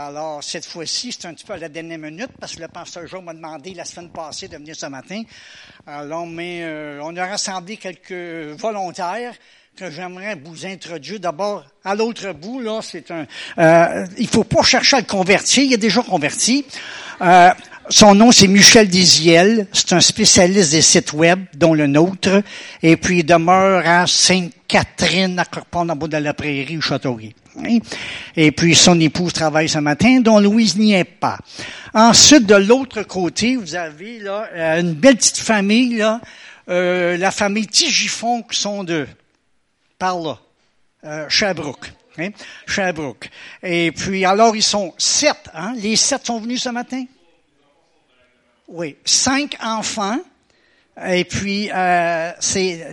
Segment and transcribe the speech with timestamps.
[0.00, 3.04] Alors, cette fois-ci, c'est un petit peu à la dernière minute parce que le pasteur
[3.08, 5.22] Jean m'a demandé la semaine passée de venir ce matin.
[5.88, 9.34] Alors, mais euh, on a rassemblé quelques volontaires
[9.76, 11.18] que j'aimerais vous introduire.
[11.18, 13.26] D'abord, à l'autre bout, là, c'est un...
[13.58, 16.64] Euh, il faut pas chercher à le convertir, il est déjà converti.
[17.20, 17.50] Euh,
[17.90, 19.66] son nom, c'est Michel Diziel.
[19.72, 22.42] C'est un spécialiste des sites web, dont le nôtre.
[22.82, 27.34] Et puis, il demeure à Sainte-Catherine, à Corpon, en bas de la prairie, au Châteauguay.
[28.36, 31.38] Et puis, son épouse travaille ce matin, dont Louise n'y est pas.
[31.94, 36.20] Ensuite, de l'autre côté, vous avez là euh, une belle petite famille, là,
[36.68, 39.06] euh, la famille Tigifon, qui sont de
[39.98, 40.38] par là,
[41.04, 41.92] euh, Sherbrooke.
[42.18, 42.30] Hein?
[42.66, 43.30] Sherbrooke.
[43.62, 45.50] Et puis, alors, ils sont sept.
[45.54, 45.74] Hein?
[45.76, 47.04] Les sept sont venus ce matin?
[48.68, 48.96] Oui.
[49.04, 50.18] Cinq enfants.
[51.08, 52.86] Et puis, euh, c'est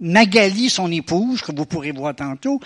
[0.00, 2.60] Magali, son épouse, que vous pourrez voir tantôt.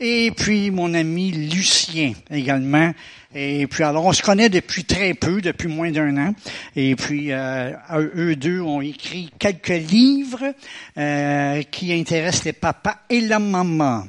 [0.00, 2.92] Et puis, mon ami Lucien également.
[3.34, 6.34] Et puis, alors, on se connaît depuis très peu, depuis moins d'un an.
[6.74, 10.54] Et puis, euh, eux deux ont écrit quelques livres
[10.96, 14.04] euh, qui intéressent les papas et la maman.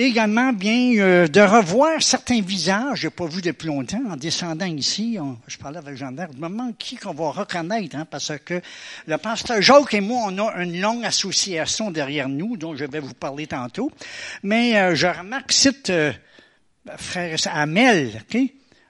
[0.00, 5.18] Également, bien, euh, de revoir certains visages, j'ai pas vu depuis longtemps, en descendant ici,
[5.48, 8.62] je parlais avec Jean d'Arc, moment qui qu'on va reconnaître, hein, parce que
[9.08, 13.00] le pasteur Jacques et moi, on a une longue association derrière nous, dont je vais
[13.00, 13.90] vous parler tantôt.
[14.44, 15.92] Mais je remarque, c'est
[16.96, 18.40] frère Amel, ok?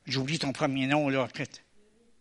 [0.07, 1.27] J'oublie ton premier nom, là.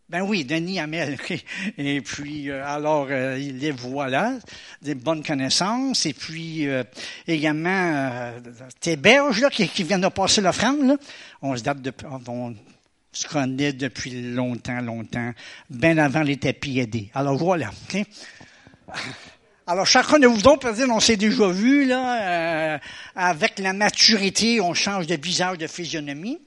[0.09, 1.15] Ben oui, Denis Amel.
[1.15, 1.37] ok.
[1.77, 4.35] Et puis, euh, alors, euh, les voilà,
[4.81, 6.05] des bonnes connaissances.
[6.05, 6.83] Et puis, euh,
[7.27, 8.39] également, euh,
[8.79, 10.97] tes berges, là, qui, viennent de passer l'offrande.
[11.41, 11.91] On se date de,
[12.27, 12.55] on
[13.11, 15.33] se connaît depuis longtemps, longtemps,
[15.69, 17.11] bien avant les tapis aidés.
[17.13, 18.01] Alors, voilà, ok?
[19.65, 22.79] Alors, chacun de vous autres, on s'est déjà vu, là,
[23.13, 26.39] avec la maturité, on change de visage, de physionomie.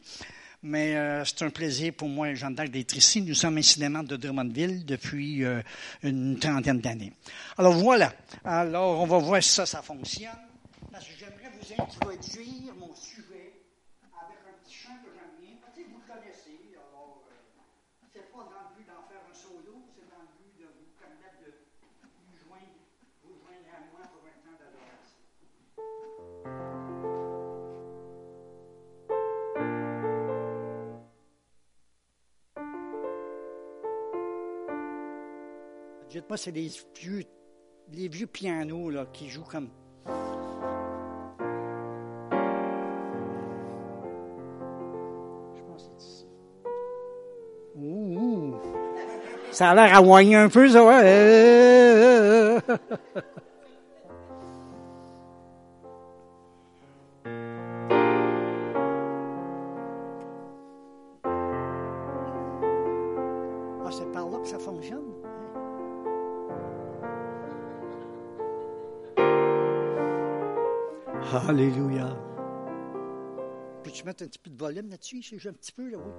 [0.63, 3.23] Mais euh, c'est un plaisir pour moi, Jean d'Arc, d'être ici.
[3.23, 5.63] Nous sommes incidemment de Drummondville depuis euh,
[6.03, 7.13] une trentaine d'années.
[7.57, 8.13] Alors voilà.
[8.45, 10.29] Alors, on va voir si ça, ça fonctionne.
[11.19, 13.30] J'aimerais vous introduire mon sujet
[36.11, 36.69] Dites-moi, c'est les
[37.01, 37.23] vieux,
[37.93, 39.69] les vieux pianos là, qui jouent comme.
[45.55, 46.27] Je pense que c'est ici.
[47.77, 48.57] Ouh.
[49.53, 52.59] Ça a l'air à moigner un peu, ça, ouais.
[74.31, 75.23] Petit peu de volume là-dessus?
[75.23, 76.13] J'ai un petit peu, là, oui.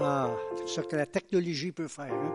[0.00, 2.12] Ah, c'est ça que la technologie peut faire.
[2.12, 2.32] Hein?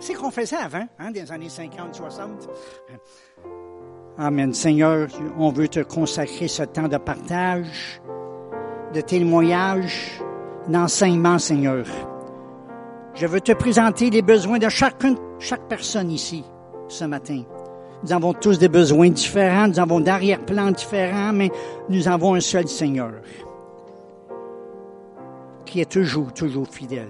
[0.00, 2.48] C'est qu'on faisait avant, hein, des années 50, 60.
[4.18, 4.52] Amen.
[4.52, 5.08] Seigneur,
[5.38, 8.00] on veut te consacrer ce temps de partage,
[8.92, 10.20] de témoignage,
[10.68, 11.86] d'enseignement, Seigneur.
[13.14, 16.44] Je veux te présenter les besoins de chacune, chaque personne ici,
[16.88, 17.44] ce matin.
[18.04, 21.50] Nous avons tous des besoins différents, nous avons d'arrière-plans différents, mais
[21.88, 23.12] nous avons un seul Seigneur
[25.64, 27.08] qui est toujours, toujours fidèle.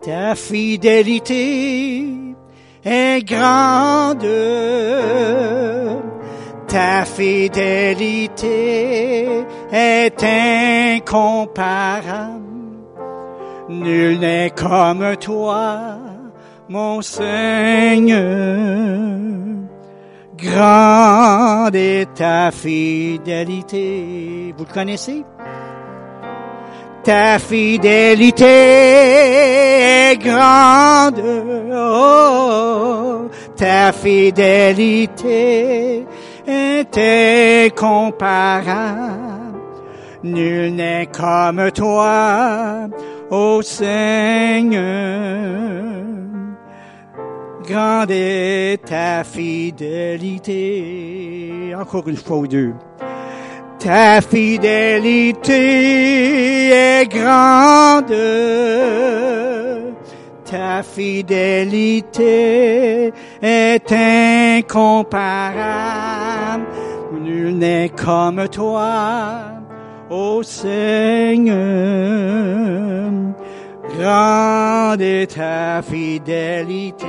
[0.00, 2.06] Ta fidélité
[2.82, 4.26] est grande,
[6.66, 8.24] ta fidélité
[9.70, 10.24] est
[10.96, 12.40] incomparable.
[13.68, 15.98] Nul n'est comme toi,
[16.70, 19.18] mon Seigneur.
[20.36, 24.54] Grande est ta fidélité.
[24.56, 25.24] Vous le connaissez?
[27.02, 31.22] Ta fidélité est grande,
[31.72, 35.16] oh, ta fidélité
[36.46, 39.16] est incomparable.
[40.22, 42.86] Nul n'est comme toi,
[43.30, 45.40] ô Seigneur.
[47.70, 50.72] Grande est ta fidélité.
[51.80, 52.72] Encore une fois ou deux.
[53.78, 55.50] Ta fidélité
[56.70, 58.12] est grande,
[60.44, 66.64] ta fidélité est incomparable.
[67.22, 69.42] Nul n'est comme toi,
[70.10, 71.60] ô Seigneur.
[73.98, 77.06] Grande est ta fidélité.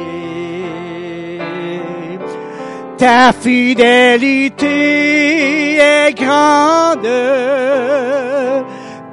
[2.98, 4.68] Ta fidélité
[5.78, 7.08] est grande.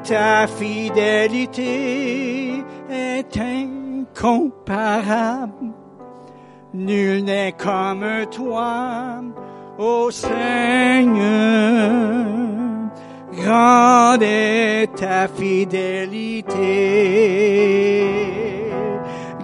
[0.05, 5.53] Ta fidélité est incomparable.
[6.75, 9.23] Nul n'est comme toi,
[9.79, 10.29] ô Seigneur.
[13.33, 16.47] Grande est ta fidélité.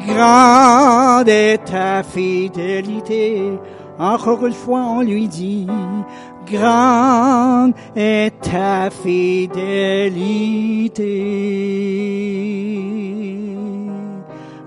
[0.06, 3.52] Grande est ta fidélité.
[3.98, 5.66] Encore une fois, on lui dit,
[6.46, 9.44] grande est ta fidélité.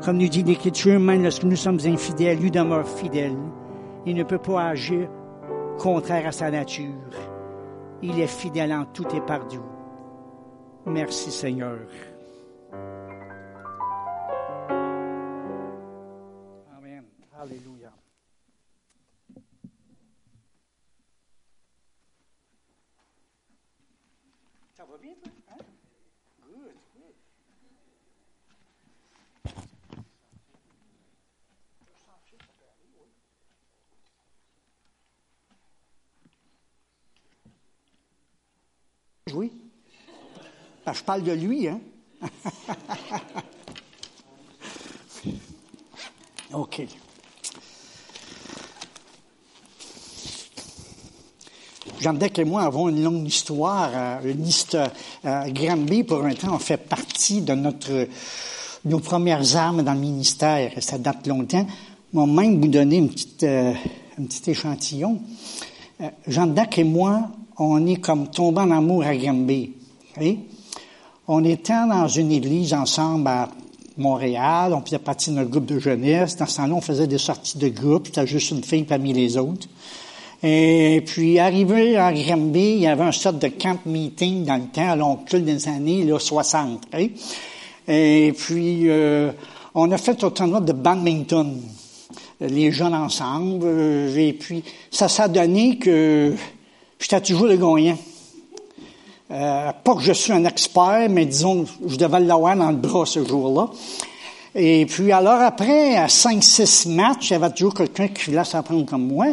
[0.04, 3.36] Comme nous dit l'Écriture, même lorsque nous sommes infidèles, lui demeure fidèle.
[4.06, 5.10] Il ne peut pas agir
[5.78, 6.94] contraire à sa nature.
[8.04, 9.64] Il est fidèle en tout et partout.
[10.86, 11.80] Merci Seigneur.
[16.78, 17.06] Amen.
[17.40, 17.92] Alléluia.
[24.74, 25.32] Ça va bien, toi?
[25.50, 25.64] Hein?
[26.40, 27.16] Good, good.
[39.33, 39.51] Oui.
[40.91, 41.79] je parle de lui, hein?
[46.53, 46.88] OK.
[52.00, 54.91] Jean-Deck et moi avons une longue histoire, euh, une histoire.
[55.25, 58.07] Euh, pour un temps, fait partie de notre,
[58.85, 60.71] nos premières armes dans le ministère.
[60.79, 61.65] Ça date longtemps.
[62.13, 63.09] Moi-même, vous donner
[63.44, 63.74] euh,
[64.18, 65.21] un petit échantillon.
[66.00, 67.29] Euh, Jean-Deck et moi,
[67.59, 69.74] on est comme tombés en amour à Granby.
[70.15, 70.39] Okay?
[71.27, 73.50] On était dans une église ensemble à
[73.98, 76.38] Montréal, on faisait partie notre groupe de jeunesse.
[76.38, 79.38] Dans ce temps-là, on faisait des sorties de groupe, c'était juste une fille parmi les
[79.38, 79.68] autres.
[80.44, 84.68] Et puis, arrivé à Granby, il y avait un sorte de camp meeting dans le
[84.71, 86.86] temps, à l'oncle des années là, 60.
[86.94, 87.12] Okay?
[87.88, 89.31] Et puis, euh,
[89.74, 91.60] on a fait un tournoi de badminton,
[92.39, 93.65] les jeunes ensemble.
[94.15, 96.36] Et puis, ça s'est donné que
[97.00, 97.98] j'étais toujours le gagnant.
[99.30, 103.06] Euh, pas que je suis un expert, mais disons, je devais l'avoir dans le bras
[103.06, 103.70] ce jour-là.
[104.56, 108.86] Et puis alors après, à 5-6 matchs, il y avait toujours quelqu'un qui voulait s'apprendre
[108.86, 109.28] comme moi.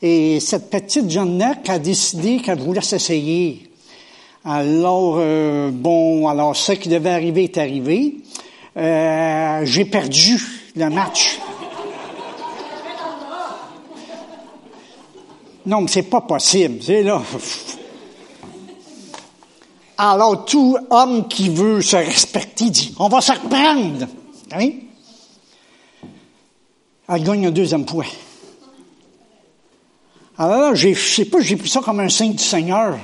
[0.00, 3.70] Et cette petite jeune a décidé qu'elle voulait s'essayer.
[4.44, 8.16] Alors, euh, bon, alors ce qui devait arriver est arrivé.
[8.76, 10.40] Euh, j'ai perdu
[10.76, 11.38] le match.
[15.66, 16.78] Non, mais c'est pas possible.
[16.80, 17.20] C'est là.
[19.98, 24.06] Alors, tout homme qui veut se respecter dit, on va se reprendre.
[24.56, 24.84] Oui?
[27.08, 28.06] Elle gagne un deuxième point.
[30.38, 32.98] Alors là, je sais pas, j'ai pris ça comme un signe du Seigneur.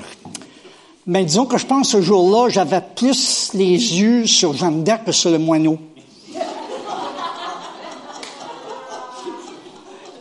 [1.06, 5.12] Mais disons que je pense ce jour-là, j'avais plus les yeux sur Jeanne d'Arc que
[5.12, 5.79] sur le moineau.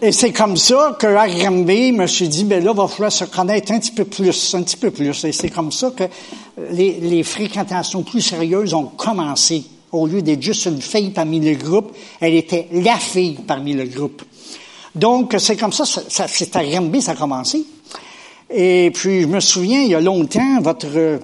[0.04, 3.12] Et c'est comme ça que Granby, je me suis dit, ben là, il va falloir
[3.12, 5.24] se connaître un petit peu plus, un petit peu plus.
[5.26, 6.06] Et c'est comme ça que
[6.72, 9.64] les, fréquentations plus sérieuses ont commencé.
[9.92, 13.86] Au lieu d'être juste une fille parmi le groupe, elle était la fille parmi le
[13.86, 14.24] groupe.
[14.96, 17.64] Donc, c'est comme ça, ça c'est à Granby, ça a commencé.
[18.50, 21.20] Et puis, je me souviens, il y a longtemps, votre, euh,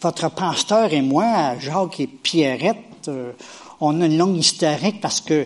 [0.00, 3.32] votre pasteur et moi, Jacques et Pierrette, euh,
[3.80, 5.44] on a une longue historique parce que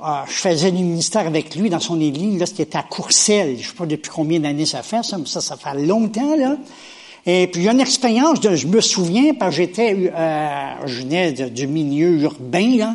[0.00, 3.56] ah, je faisais du ministère avec lui dans son église, là, c'était à Courcelles.
[3.58, 6.56] Je sais pas depuis combien d'années ça fait, ça, mais ça, ça fait longtemps, là.
[7.24, 10.72] Et puis, il y a une expérience de, je me souviens, parce que j'étais, euh,
[10.84, 12.94] je venais du milieu urbain, là.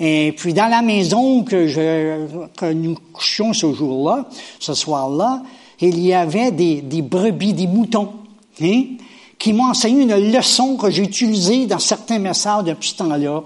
[0.00, 2.26] Et puis, dans la maison que je,
[2.56, 4.28] que nous couchions ce jour-là,
[4.58, 5.42] ce soir-là,
[5.80, 8.12] il y avait des, des brebis, des moutons,
[8.62, 8.82] hein,
[9.38, 13.42] qui m'ont enseigné une leçon que j'ai utilisée dans certains messages depuis ce temps-là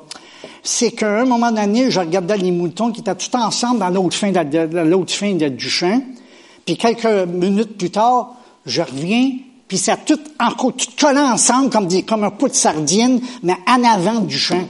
[0.62, 4.16] c'est qu'à un moment donné, je regardais les moutons qui étaient tout ensemble dans l'autre
[4.16, 6.00] fin, de, l'autre fin du champ.
[6.64, 8.34] Puis quelques minutes plus tard,
[8.66, 9.32] je reviens,
[9.68, 13.56] puis ça tout encore tout collé ensemble comme, des, comme un pot de sardine, mais
[13.66, 14.68] en avant du champ.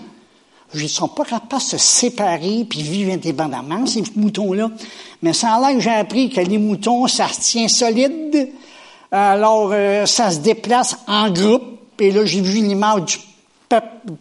[0.74, 4.70] Ils sont pas capables de se séparer puis vivre indépendamment, ces moutons-là.
[5.20, 8.48] Mais sans là j'ai appris que les moutons, ça se tient solide.
[9.10, 11.62] Alors, euh, ça se déplace en groupe.
[11.98, 13.18] Et là, j'ai vu l'image du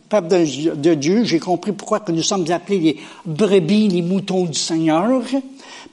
[0.10, 5.22] peuple de, Dieu, j'ai compris pourquoi nous sommes appelés les brebis, les moutons du Seigneur,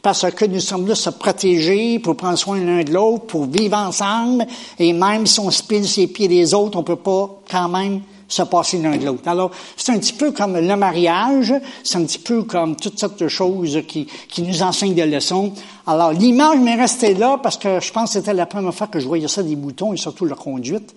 [0.02, 3.76] parce que nous sommes là se protéger, pour prendre soin l'un de l'autre, pour vivre
[3.76, 4.46] ensemble,
[4.78, 8.00] et même si on se pile ses pieds des autres, on peut pas quand même
[8.28, 9.26] se passer l'un de l'autre.
[9.26, 13.18] Alors, c'est un petit peu comme le mariage, c'est un petit peu comme toutes sortes
[13.18, 15.52] de choses qui, qui nous enseignent des leçons.
[15.86, 19.00] Alors, l'image m'est restée là parce que je pense que c'était la première fois que
[19.00, 20.94] je voyais ça des moutons et surtout leur conduite.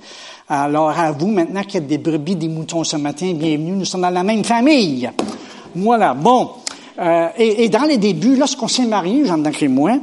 [0.49, 3.85] Alors, à vous, maintenant qu'il y a des brebis, des moutons ce matin, bienvenue, nous
[3.85, 5.09] sommes dans la même famille.
[5.73, 6.49] Voilà, bon.
[6.99, 9.93] Euh, et, dans les débuts, lorsqu'on s'est mariés, Jean-Marc et moi,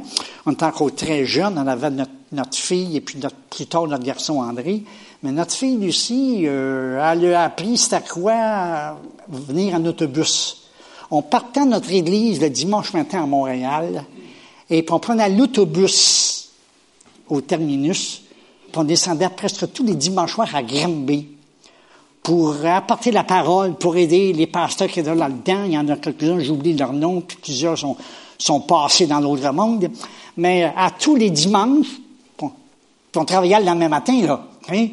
[0.45, 3.87] on était encore très jeunes, on avait notre, notre fille et puis notre, plus tard
[3.87, 4.83] notre garçon André.
[5.23, 10.63] Mais notre fille Lucie, euh, elle a appris c'était quoi venir en autobus.
[11.11, 14.05] On partait à notre église le dimanche matin à Montréal,
[14.69, 16.49] et puis on prenait l'autobus
[17.27, 18.21] au terminus,
[18.71, 21.27] puis on descendait presque tous les dimanches soirs à Granby
[22.21, 25.63] pour apporter la parole, pour aider les pasteurs qui étaient là-dedans.
[25.65, 27.97] Il y en a quelques-uns, j'oublie leur nom, puis plusieurs sont,
[28.37, 29.89] sont passés dans l'autre monde.
[30.37, 31.87] Mais à tous les dimanches,
[33.15, 34.41] on travaillait le lendemain matin, là.
[34.71, 34.87] Hein?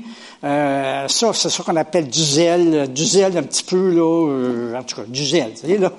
[0.45, 4.79] Euh, ça, c'est ça qu'on appelle du zèle, du zèle un petit peu, là, euh,
[4.79, 5.93] en tout cas, du zèle, vous savez, là.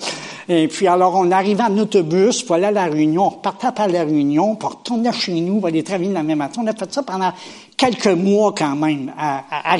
[0.47, 3.87] Et puis, alors, on arrivait en autobus pour aller à la réunion, on repartait par
[3.87, 6.61] la réunion, pour retourner chez nous, pour aller travailler le lendemain matin.
[6.63, 7.31] On a fait ça pendant
[7.75, 9.77] quelques mois, quand même, à, à, à.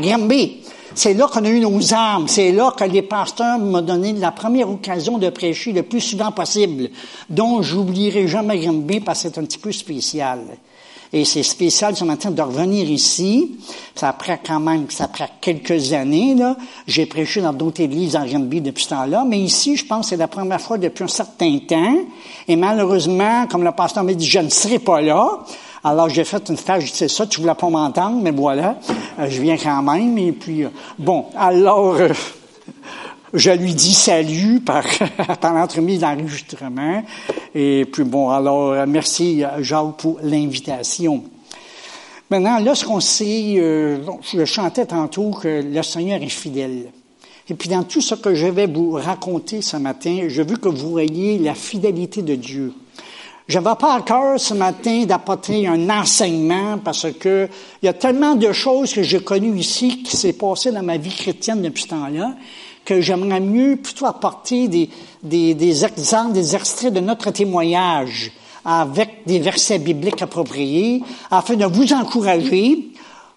[0.96, 2.27] C'est là qu'on a eu nos armes.
[2.27, 6.32] C'est là que les pasteurs m'ont donné la première occasion de prêcher le plus souvent
[6.32, 6.89] possible,
[7.29, 10.39] dont j'oublierai jamais Granby parce que c'est un petit peu spécial.
[11.13, 13.57] Et c'est spécial ce matin de revenir ici.
[13.95, 16.57] Ça prend quand même, ça prend quelques années, là.
[16.85, 19.23] J'ai prêché dans d'autres églises en Granby depuis ce temps-là.
[19.27, 21.97] Mais ici, je pense que c'est la première fois depuis un certain temps.
[22.47, 25.39] Et malheureusement, comme le pasteur m'a dit, je ne serai pas là.
[25.83, 28.77] Alors, j'ai fait une je sais ça, tu voulais pas m'entendre, mais voilà.
[29.19, 30.17] Euh, je viens quand même.
[30.17, 32.09] Et puis, euh, bon, alors, euh,
[33.34, 34.84] je lui dis salut par,
[35.41, 37.03] par l'entremise d'enregistrement.
[37.53, 41.24] Et puis bon, alors merci Jacques pour l'invitation.
[42.29, 44.00] Maintenant, lorsqu'on sait, euh,
[44.34, 46.91] je chantais tantôt que le Seigneur est fidèle.
[47.50, 50.67] Et puis dans tout ce que je vais vous raconter ce matin, je veux que
[50.67, 52.74] vous voyez la fidélité de Dieu.
[53.48, 57.48] Je n'avais pas cœur ce matin d'apporter un enseignement parce que
[57.81, 60.98] il y a tellement de choses que j'ai connues ici qui s'est passé dans ma
[60.98, 62.34] vie chrétienne depuis ce temps-là
[62.88, 64.89] que j'aimerais mieux plutôt apporter des,
[65.22, 68.32] des, des exemples, des extraits de notre témoignage
[68.63, 72.91] avec des versets bibliques appropriés, afin de vous encourager,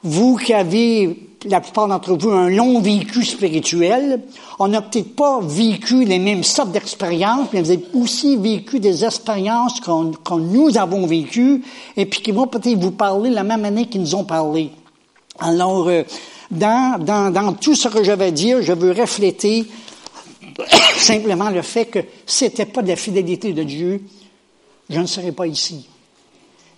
[0.05, 4.23] vous qui avez, la plupart d'entre vous, un long vécu spirituel.
[4.61, 9.05] On n'a peut-être pas vécu les mêmes sortes d'expériences, mais vous avez aussi vécu des
[9.05, 11.65] expériences qu'on nous avons vécues,
[11.97, 14.71] et puis qui vont peut-être vous parler la même année qu'ils nous ont parlé.
[15.41, 16.03] Alors, euh,
[16.51, 19.67] dans, tout ce que je vais dire, je veux refléter
[20.97, 24.03] simplement le fait que si c'était pas de la fidélité de Dieu,
[24.89, 25.87] je ne serais pas ici.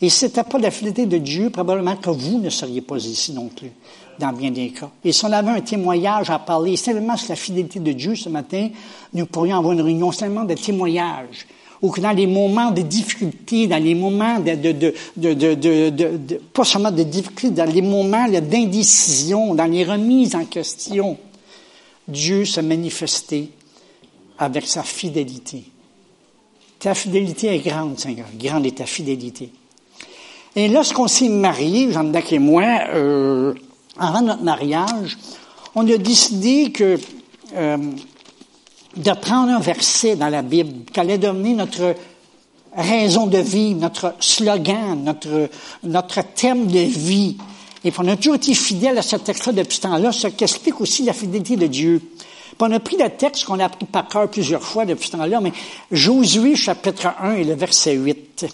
[0.00, 2.97] Et si c'était pas de la fidélité de Dieu, probablement que vous ne seriez pas
[2.97, 3.71] ici non plus,
[4.19, 4.91] dans bien des cas.
[5.05, 8.29] Et si on avait un témoignage à parler simplement sur la fidélité de Dieu ce
[8.29, 8.69] matin,
[9.14, 11.47] nous pourrions avoir une réunion seulement de témoignages
[11.83, 16.65] ou que dans les moments de difficulté, dans les moments de, de, de, de, pas
[16.65, 21.19] seulement de difficulté, dans les moments d'indécision, dans les remises en question,
[22.07, 23.49] Dieu se manifestait
[24.39, 25.65] avec sa fidélité.
[26.79, 28.27] Ta fidélité est grande, Seigneur.
[28.39, 29.51] Grande est ta fidélité.
[30.55, 33.55] Et lorsqu'on s'est mariés, Jean-Dac et moi, euh,
[33.99, 35.17] avant notre mariage,
[35.75, 36.99] on a décidé que
[37.55, 37.77] euh,
[38.96, 41.94] de prendre un verset dans la Bible qui allait devenir notre
[42.76, 45.49] raison de vie, notre slogan, notre,
[45.82, 47.37] notre thème de vie.
[47.84, 50.44] Et puis on a toujours été fidèle à ce texte-là depuis ce temps-là, ce qui
[50.44, 52.00] explique aussi la fidélité de Dieu.
[52.00, 55.12] Puis on a pris le texte qu'on a appris par cœur plusieurs fois depuis ce
[55.12, 55.52] temps-là, mais
[55.90, 58.46] Josué chapitre 1 et le verset 8.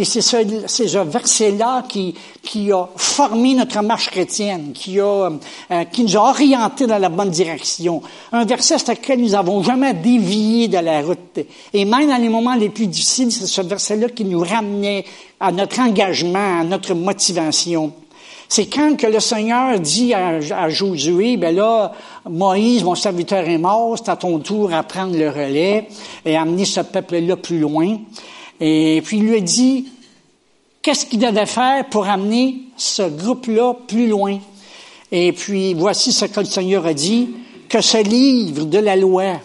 [0.00, 5.28] Et c'est ce, ce verset-là qui, qui a formé notre marche chrétienne, qui, a,
[5.70, 8.00] euh, qui nous a orientés dans la bonne direction.
[8.32, 11.40] Un verset sur lequel nous n'avons jamais dévié de la route.
[11.74, 15.04] Et même dans les moments les plus difficiles, c'est ce verset-là qui nous ramenait
[15.38, 17.92] à notre engagement, à notre motivation.
[18.48, 21.92] C'est quand que le Seigneur dit à, à, Josué, ben là,
[22.26, 25.88] Moïse, mon serviteur est mort, c'est à ton tour à prendre le relais
[26.24, 27.98] et amener ce peuple-là plus loin.
[28.60, 29.88] Et puis il lui a dit,
[30.82, 34.38] qu'est-ce qu'il devait faire pour amener ce groupe-là plus loin?
[35.10, 37.30] Et puis voici ce que le Seigneur a dit,
[37.68, 39.40] que ce livre de la loi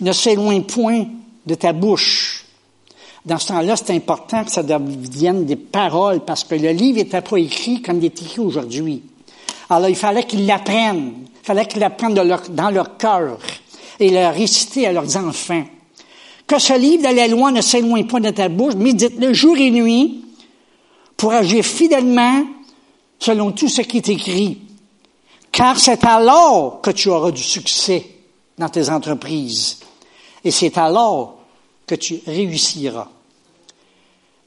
[0.00, 1.06] ne s'éloigne point
[1.44, 2.44] de ta bouche.
[3.26, 7.20] Dans ce temps-là, c'est important que ça devienne des paroles, parce que le livre n'était
[7.20, 9.02] pas écrit comme il est écrit aujourd'hui.
[9.68, 11.14] Alors, il fallait qu'ils l'apprennent.
[11.42, 13.38] Il fallait qu'ils l'apprennent dans leur cœur
[13.98, 15.64] et le réciter à leurs enfants.
[16.48, 19.56] Que ce livre de la loi ne s'éloigne pas de ta bouche, mais dites-le jour
[19.58, 20.24] et nuit
[21.16, 22.42] pour agir fidèlement
[23.18, 24.58] selon tout ce qui est écrit.
[25.52, 28.06] Car c'est alors que tu auras du succès
[28.56, 29.80] dans tes entreprises.
[30.42, 31.36] Et c'est alors
[31.86, 33.08] que tu réussiras.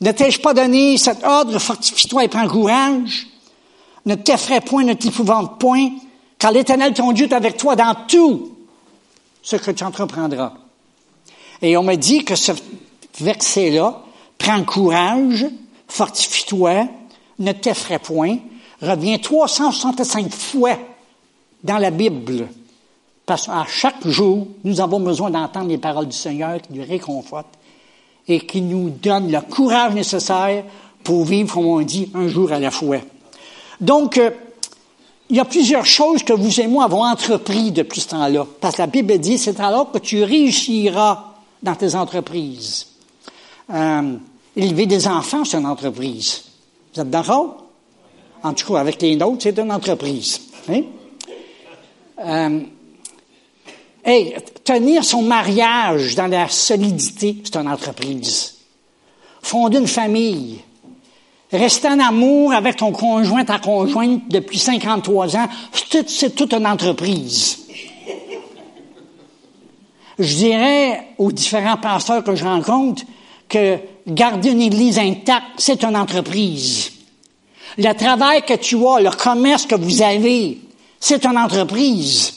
[0.01, 3.27] Ne t'ai-je pas donné cet ordre, fortifie-toi et prends courage?
[4.07, 5.91] Ne t'effraie point, ne t'épouvante point,
[6.39, 8.55] car l'Éternel ton Dieu est avec toi dans tout
[9.43, 10.53] ce que tu entreprendras.
[11.61, 12.51] Et on me dit que ce
[13.19, 14.01] verset-là,
[14.37, 15.45] prends courage,
[15.87, 16.87] fortifie-toi,
[17.39, 18.37] ne t'effraie point,
[18.81, 20.77] revient 365 fois
[21.63, 22.47] dans la Bible.
[23.25, 27.57] Parce qu'à chaque jour, nous avons besoin d'entendre les paroles du Seigneur qui nous réconfortent
[28.27, 30.63] et qui nous donnent le courage nécessaire
[31.03, 32.97] pour vivre, comme on dit, un jour à la fois.
[33.79, 34.31] Donc, euh,
[35.29, 38.45] il y a plusieurs choses que vous et moi avons entrepris depuis ce temps-là.
[38.59, 41.30] Parce que la Bible dit, c'est alors que tu réussiras
[41.61, 42.87] dans tes entreprises.
[43.69, 44.17] Euh,
[44.55, 46.43] élever des enfants, c'est une entreprise.
[46.93, 47.65] Vous êtes d'accord?
[48.43, 50.41] En tout cas, avec les nôtres, c'est une entreprise.
[50.69, 50.81] Hein?
[52.19, 52.59] Euh,
[54.03, 58.55] hey, tenir son mariage dans la solidité, c'est une entreprise.
[59.41, 60.59] Fonder une famille,
[61.51, 65.47] rester en amour avec ton conjoint, ta conjointe depuis 53 ans,
[66.07, 67.59] c'est toute une entreprise.
[70.21, 73.03] Je dirais aux différents pasteurs que je rencontre
[73.49, 76.91] que garder une église intacte, c'est une entreprise.
[77.77, 80.59] Le travail que tu as, le commerce que vous avez,
[80.99, 82.33] c'est une entreprise.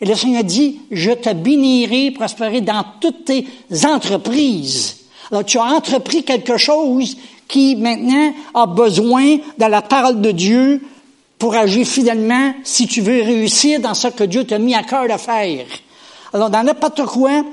[0.00, 3.46] Et le Seigneur dit, je te bénirai, prospérer dans toutes tes
[3.84, 5.00] entreprises.
[5.30, 10.80] Alors tu as entrepris quelque chose qui maintenant a besoin de la parole de Dieu
[11.38, 15.06] pour agir fidèlement si tu veux réussir dans ce que Dieu t'a mis à cœur
[15.06, 15.66] de faire.
[16.32, 17.44] Alors, dans n'importe quoi,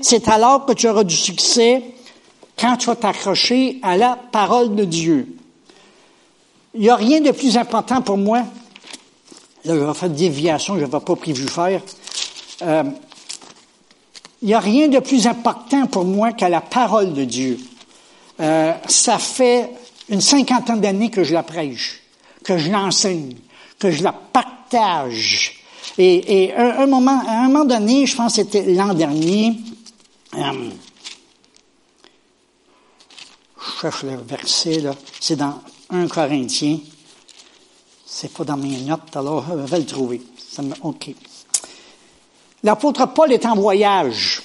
[0.00, 1.82] c'est alors que tu auras du succès
[2.58, 5.36] quand tu vas t'accrocher à la parole de Dieu.
[6.74, 8.38] Il n'y a rien de plus important pour moi.
[9.64, 11.82] Là, je vais faire une déviation, je ne vais pas prévu faire.
[12.62, 12.84] Euh,
[14.42, 17.58] il n'y a rien de plus important pour moi que la parole de Dieu.
[18.40, 19.70] Euh, ça fait
[20.08, 22.02] une cinquantaine d'années que je la prêche,
[22.44, 23.34] que je l'enseigne,
[23.78, 25.55] que je la partage.
[25.98, 29.56] Et, un, moment, à un moment donné, je pense que c'était l'an dernier,
[30.34, 30.70] euh,
[33.58, 36.78] je cherche le verset, là, c'est dans 1 Corinthien.
[38.04, 40.22] C'est pas dans mes notes, alors je vais le trouver.
[40.82, 41.10] OK.
[42.62, 44.42] L'apôtre Paul est en voyage.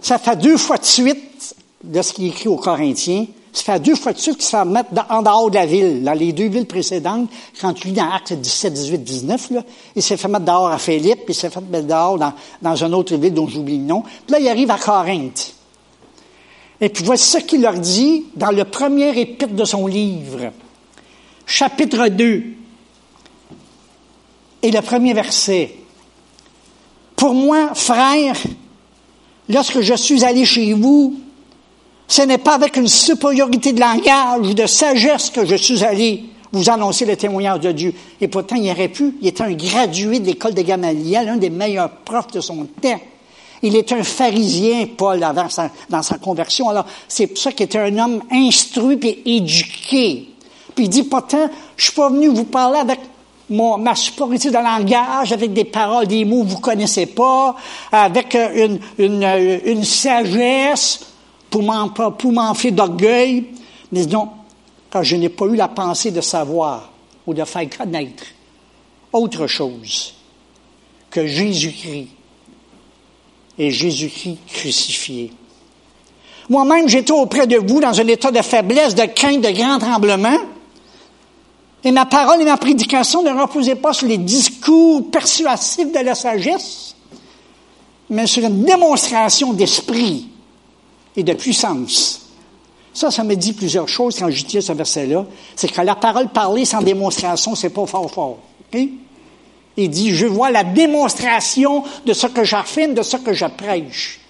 [0.00, 1.54] Ça fait deux fois de suite
[1.84, 3.26] de ce qu'il écrit aux Corinthiens.
[3.52, 6.02] Ça fait deux fois de suite qu'il se fait mettre en dehors de la ville.
[6.02, 7.28] Dans les deux villes précédentes,
[7.60, 9.62] quand tu lis dans Actes 17, 18, 19, là,
[9.94, 12.76] il s'est fait mettre dehors à Philippe, puis il s'est fait mettre dehors dans, dans
[12.76, 14.02] une autre ville dont j'oublie le nom.
[14.02, 15.54] Puis là, il arrive à Corinthe.
[16.80, 20.50] Et puis voici ce qu'il leur dit dans le premier épître de son livre,
[21.44, 22.42] chapitre 2,
[24.62, 25.74] et le premier verset.
[27.14, 28.36] Pour moi, frère,
[29.48, 31.21] lorsque je suis allé chez vous,
[32.08, 36.24] ce n'est pas avec une supériorité de langage ou de sagesse que je suis allé
[36.52, 37.94] vous annoncer le témoignage de Dieu.
[38.20, 41.50] Et pourtant, il aurait pu, il était un gradué de l'école de Gamaliel, l'un des
[41.50, 43.00] meilleurs profs de son temps.
[43.62, 45.46] Il est un pharisien, Paul, avant
[45.88, 46.68] dans sa conversion.
[46.68, 50.28] Alors, c'est pour ça qu'il était un homme instruit et éduqué.
[50.74, 52.98] Puis il dit, pourtant, je suis pas venu vous parler avec
[53.48, 57.54] ma supériorité de langage, avec des paroles, des mots que vous connaissez pas,
[57.92, 61.00] avec une, une, une sagesse
[61.52, 63.46] pour m'enfler d'orgueil.
[63.92, 64.30] Mais non,
[64.90, 66.90] quand je n'ai pas eu la pensée de savoir
[67.26, 68.24] ou de faire connaître
[69.12, 70.14] autre chose
[71.10, 72.08] que Jésus-Christ
[73.58, 75.32] et Jésus-Christ crucifié.
[76.48, 80.38] Moi-même, j'étais auprès de vous dans un état de faiblesse, de crainte, de grand tremblement.
[81.84, 86.14] Et ma parole et ma prédication ne reposaient pas sur les discours persuasifs de la
[86.14, 86.96] sagesse,
[88.08, 90.31] mais sur une démonstration d'esprit
[91.16, 92.22] et de puissance.
[92.94, 95.24] Ça, ça me dit plusieurs choses quand j'utilise ce verset-là.
[95.56, 98.38] C'est que la parole parlée sans démonstration, c'est pas fort fort.
[99.76, 104.20] Il dit, je vois la démonstration de ce que j'affirme, de ce que je prêche.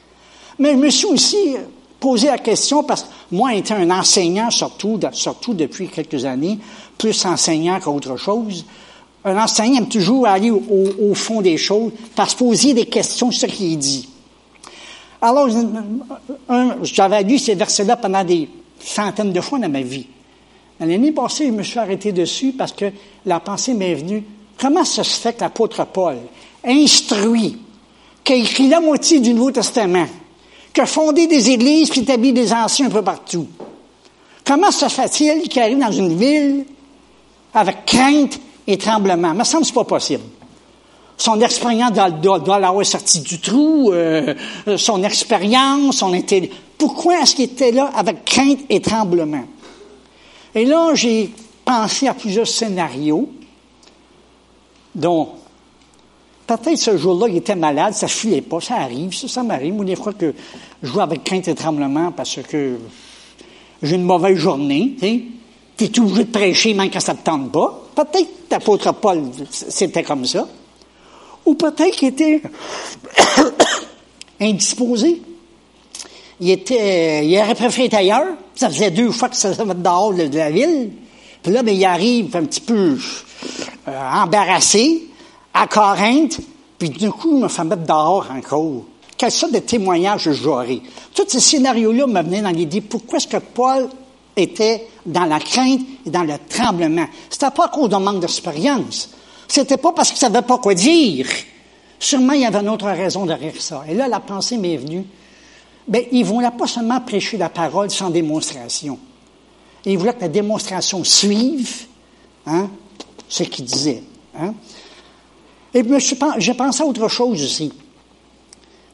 [0.58, 1.56] Mais je me suis aussi
[1.98, 6.58] posé la question, parce que moi, étant un enseignant, surtout, surtout depuis quelques années,
[6.98, 8.64] plus enseignant qu'autre chose,
[9.24, 13.54] un enseignant aime toujours aller au, fond des choses, parce poser des questions sur ce
[13.54, 14.08] qu'il dit.
[15.22, 15.48] Alors,
[16.82, 18.48] j'avais lu ces versets-là pendant des
[18.80, 20.06] centaines de fois dans ma vie.
[20.80, 22.87] L'année passée, je me suis arrêté dessus parce que
[23.24, 24.24] la pensée m'est venue.
[24.61, 26.16] Comment se fait que l'apôtre Paul,
[26.64, 27.56] instruit,
[28.24, 30.06] qui écrit la moitié du Nouveau Testament,
[30.72, 33.46] qui a fondé des églises, qui établit des anciens un peu partout,
[34.44, 36.64] comment se fait-il qu'il arrive dans une ville
[37.54, 39.35] avec crainte et tremblement?
[39.35, 40.24] me semble que pas possible.
[41.22, 44.35] Son expérience doit, doit, l'avoir sorti du trou, euh,
[44.76, 46.56] son expérience, son intelligence.
[46.76, 49.44] Pourquoi est-ce qu'il était là avec crainte et tremblement?
[50.52, 51.30] Et là, j'ai
[51.64, 53.30] pensé à plusieurs scénarios,
[54.96, 55.28] dont
[56.44, 59.74] peut-être ce jour-là, il était malade, ça ne filait pas, ça arrive, ça, ça m'arrive.
[59.74, 60.35] Moi, des fois que
[60.82, 62.78] je joue avec crainte et tremblement parce que
[63.80, 64.96] j'ai une mauvaise journée,
[65.76, 67.80] tu es obligé de prêcher même quand ça ne te tente pas.
[67.94, 70.48] Peut-être l'apôtre Paul, c'était comme ça.
[71.44, 72.42] Ou peut-être qu'il était
[74.40, 75.22] indisposé
[76.42, 78.26] il était, il aurait préféré être ailleurs.
[78.57, 80.90] Ça faisait deux fois que ça se mettait dehors de, la ville.
[81.40, 82.98] Puis là, ben, il arrive un petit peu
[83.88, 85.05] euh, embarrassé
[85.55, 86.40] à Corinthe,
[86.78, 88.83] puis du coup, il me fait mettre dehors encore.
[89.16, 90.81] Quel sorte de témoignage j'aurais?
[91.14, 93.88] Tous ces scénarios-là me venaient dans l'idée, pourquoi est-ce que Paul
[94.37, 97.07] était dans la crainte et dans le tremblement?
[97.31, 99.11] C'était pas à cause d'un manque d'expérience.
[99.52, 101.26] C'était pas parce qu'il savait pas quoi dire.
[101.98, 103.84] Sûrement, il y avait une autre raison derrière ça.
[103.86, 105.04] Et là, la pensée m'est venue
[105.86, 108.98] bien, ils ne voulaient pas seulement prêcher la parole sans démonstration.
[109.84, 111.82] Ils voulaient que la démonstration suive
[112.46, 112.70] hein,
[113.28, 114.02] ce qu'ils disaient.
[114.40, 114.54] Hein.
[115.74, 115.84] Et
[116.38, 117.74] j'ai pensé à autre chose aussi.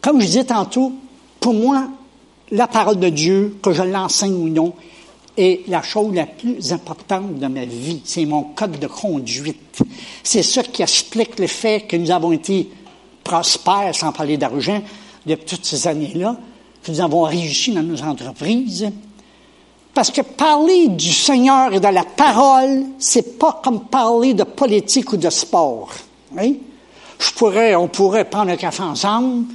[0.01, 0.93] Comme je disais tantôt,
[1.39, 1.87] pour moi,
[2.51, 4.75] la parole de Dieu, que je l'enseigne ou non,
[5.39, 8.01] est la chose la plus importante de ma vie.
[8.05, 9.81] C'est mon code de conduite.
[10.23, 12.69] C'est ça qui explique le fait que nous avons été
[13.23, 14.83] prospères, sans parler d'argent,
[15.25, 16.37] depuis toutes ces années-là,
[16.83, 18.91] que nous avons réussi dans nos entreprises.
[19.95, 25.13] Parce que parler du Seigneur et de la parole, c'est pas comme parler de politique
[25.13, 25.91] ou de sport.
[26.37, 26.61] Oui?
[27.19, 29.47] Je pourrais, on pourrait prendre un café ensemble.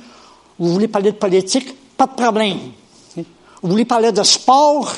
[0.59, 1.73] Vous voulez parler de politique?
[1.95, 2.57] Pas de problème.
[3.15, 4.93] Vous voulez parler de sport?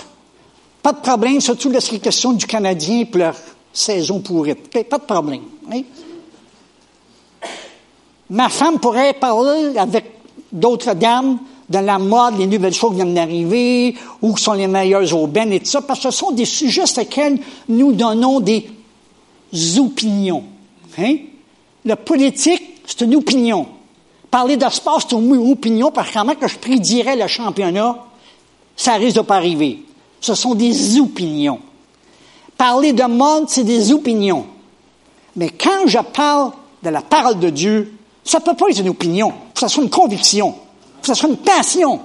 [0.85, 3.33] Pas de problème, surtout lorsqu'il est question du Canadien et leur
[3.73, 4.69] saison pourrite.
[4.87, 5.41] Pas de problème.
[5.67, 5.83] Oui?
[8.29, 10.05] Ma femme pourrait parler avec
[10.51, 15.11] d'autres dames dans la mode, les nouvelles choses qui viennent d'arriver, où sont les meilleures
[15.17, 18.69] aubaines et tout ça, parce que ce sont des sujets sur lesquels nous donnons des
[19.79, 20.43] opinions.
[20.99, 21.15] Hein?
[21.83, 23.65] La politique, c'est une opinion.
[24.29, 28.05] Parler de sport, c'est une opinion, parce que quand que je prédirais le championnat,
[28.75, 29.79] ça risque de pas arriver.
[30.25, 31.59] Ce sont des opinions.
[32.57, 34.47] Parler de mode, c'est des opinions.
[35.35, 39.33] Mais quand je parle de la parole de Dieu, ça peut pas être une opinion,
[39.53, 40.55] ça soit une conviction
[41.05, 41.99] que ce soit une passion.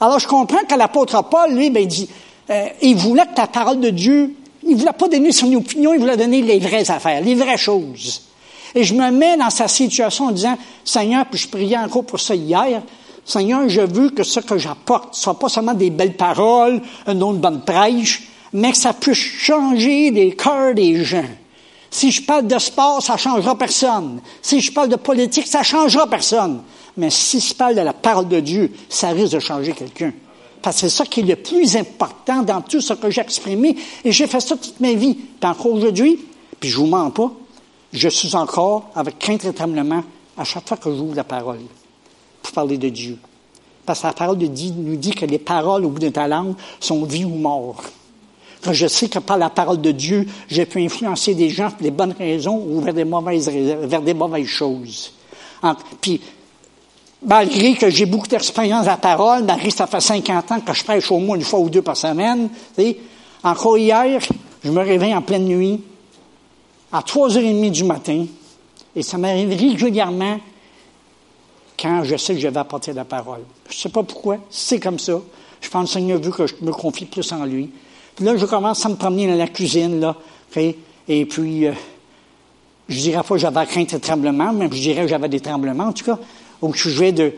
[0.00, 2.08] Alors, je comprends que l'apôtre Paul, lui, ben, il dit,
[2.50, 6.00] euh, il voulait que la parole de Dieu, il voulait pas donner son opinion, il
[6.00, 8.22] voulait donner les vraies affaires, les vraies choses.
[8.74, 12.20] Et je me mets dans sa situation en disant, Seigneur, puis je priais encore pour
[12.20, 12.82] ça hier,
[13.24, 17.32] Seigneur, je veux que ce que j'apporte soit pas seulement des belles paroles, un nom
[17.32, 21.24] de bonne prêche, mais que ça puisse changer les cœurs des gens.
[21.90, 24.20] Si je parle de sport, ça changera personne.
[24.42, 26.60] Si je parle de politique, ça changera personne.
[26.96, 30.12] Mais si je parle de la parole de Dieu, ça risque de changer quelqu'un.
[30.60, 33.76] Parce que c'est ça qui est le plus important dans tout ce que j'ai exprimé.
[34.04, 35.14] Et j'ai fait ça toute ma vie.
[35.14, 36.18] Puis encore aujourd'hui,
[36.58, 37.30] puis je vous mens pas,
[37.92, 40.02] je suis encore avec crainte et tremblement
[40.36, 41.60] à chaque fois que j'ouvre la parole
[42.44, 43.16] pour parler de Dieu.
[43.86, 46.28] Parce que la parole de Dieu nous dit que les paroles au bout de ta
[46.28, 47.82] langue sont vie ou mort.
[48.62, 51.82] Quand je sais que par la parole de Dieu, j'ai pu influencer des gens pour
[51.82, 55.12] les bonnes raisons ou vers des mauvaises, vers des mauvaises choses.
[56.00, 56.20] Puis
[57.22, 60.72] malgré que j'ai beaucoup d'expérience à la parole, malgré que ça fait 50 ans que
[60.72, 62.50] je prêche au moins une fois ou deux par semaine,
[63.42, 64.20] encore hier,
[64.62, 65.80] je me réveille en pleine nuit,
[66.92, 68.26] à 3h30 du matin,
[68.94, 70.38] et ça m'arrive régulièrement
[71.78, 73.40] quand je sais que je vais apporter la parole.
[73.68, 75.20] Je ne sais pas pourquoi, c'est comme ça.
[75.60, 77.70] Je pense que le Seigneur veut que je me confie plus en lui.
[78.14, 80.16] Puis là, je commence à me promener dans la cuisine, là,
[81.08, 81.72] et puis, euh,
[82.88, 85.88] je dirais pas que j'avais crainte et tremblement, mais je dirais que j'avais des tremblements,
[85.88, 86.18] en tout cas.
[86.62, 87.32] Je jouais de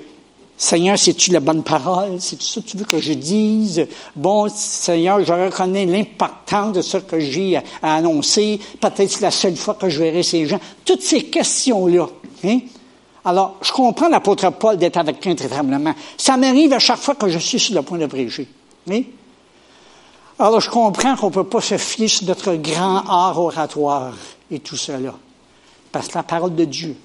[0.57, 2.17] Seigneur, c'est-tu la bonne parole?
[2.21, 3.87] C'est ça que tu veux que je dise?
[4.15, 8.61] Bon, Seigneur, je reconnais l'importance de ce que j'ai à, annoncer.
[8.81, 10.61] Peut-être c'est la seule fois que je verrai ces gens.
[10.85, 12.09] Toutes ces questions-là.
[12.45, 12.61] Hein?
[13.27, 15.93] Alors, je comprends l'apôtre Paul d'être avec crainte et tremblement.
[16.17, 18.47] Ça m'arrive à chaque fois que je suis sur le point de prêcher.
[20.39, 24.15] Alors, je comprends qu'on ne peut pas se fier sur notre grand art oratoire
[24.49, 25.13] et tout cela.
[25.91, 26.97] Parce que la parole de Dieu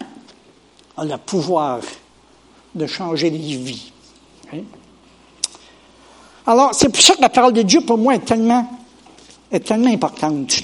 [0.96, 1.80] a le pouvoir
[2.76, 3.92] de changer les vies.
[6.46, 8.70] Alors, c'est pour ça que la parole de Dieu, pour moi, est tellement
[9.52, 10.62] est tellement importante.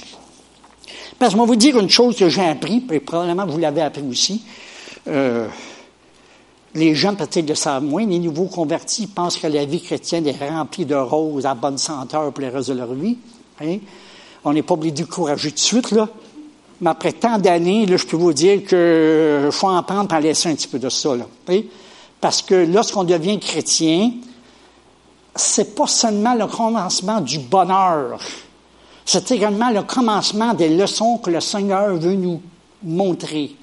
[1.18, 3.82] Parce que je vais vous dire une chose que j'ai appris, et probablement vous l'avez
[3.82, 4.40] appris aussi.
[5.08, 5.48] Euh,
[6.74, 10.48] les jeunes peut-être le savent moins, les nouveaux convertis pensent que la vie chrétienne est
[10.48, 13.16] remplie de roses à bonne senteur pour le reste de leur vie.
[13.60, 13.78] Hein.
[14.44, 16.08] On n'est pas obligé de décourager tout de suite, là.
[16.80, 20.54] Mais après tant d'années, je peux vous dire que faut en prendre par laisser un
[20.54, 21.10] petit peu de ça.
[22.20, 24.12] Parce que lorsqu'on devient chrétien,
[25.34, 28.20] c'est pas seulement le commencement du bonheur,
[29.04, 32.40] c'est également le commencement des leçons que le Seigneur veut nous
[32.84, 33.56] montrer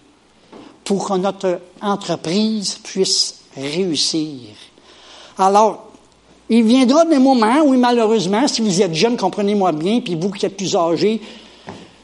[0.86, 4.52] pour que notre entreprise puisse réussir.
[5.38, 5.92] Alors,
[6.48, 10.46] il viendra des moments où, malheureusement, si vous êtes jeune, comprenez-moi bien, puis vous qui
[10.46, 11.20] êtes plus âgés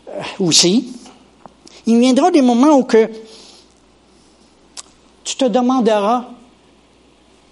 [0.09, 0.91] euh, aussi,
[1.85, 3.09] il viendra des moments où que
[5.23, 6.25] tu te demanderas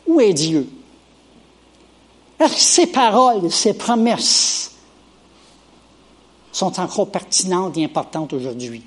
[0.07, 0.67] où est Dieu?
[2.39, 4.71] Est-ce que ces paroles, ces promesses
[6.51, 8.81] sont encore pertinentes et importantes aujourd'hui?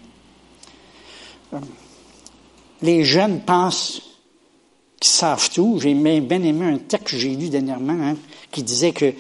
[1.55, 1.59] Euh,
[2.83, 4.03] les jeunes pensent
[5.01, 5.79] qu'ils savent tout.
[5.81, 8.17] J'ai bien aimé un texte que j'ai lu dernièrement hein,
[8.51, 9.13] qui disait que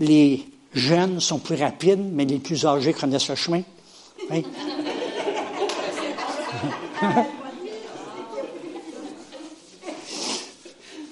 [0.00, 3.62] les jeunes sont plus rapides, mais les plus âgés connaissent le chemin.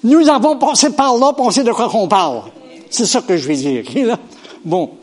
[0.03, 2.41] Nous avons passé par là, on sait de quoi qu'on parle.
[2.89, 3.85] C'est ça que je vais dire.
[4.65, 4.97] Bon.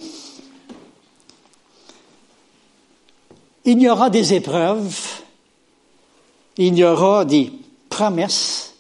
[3.64, 5.22] Il y aura des épreuves
[6.56, 7.52] il y aura des
[7.88, 8.74] promesses.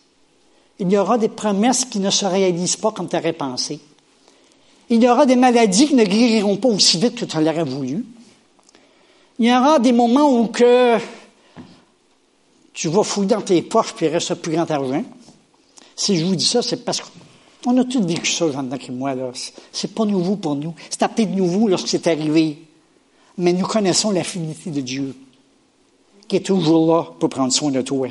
[0.78, 3.80] Il y aura des promesses qui ne se réalisent pas comme tu aurais pensé.
[4.88, 8.04] Il y aura des maladies qui ne guériront pas aussi vite que tu l'aurais voulu.
[9.38, 10.50] Il y aura des moments où
[12.72, 15.04] tu vas fouiller dans tes poches et il reste plus grand argent.
[15.94, 17.02] Si je vous dis ça, c'est parce
[17.62, 19.14] qu'on a tous vécu ça, Jean-Denis et moi.
[19.14, 19.30] Là.
[19.70, 20.74] C'est pas nouveau pour nous.
[20.88, 22.58] C'est peut-être nouveau lorsque c'est arrivé.
[23.38, 25.14] Mais nous connaissons la finité de Dieu
[26.30, 28.06] qui est toujours là pour prendre soin de toi.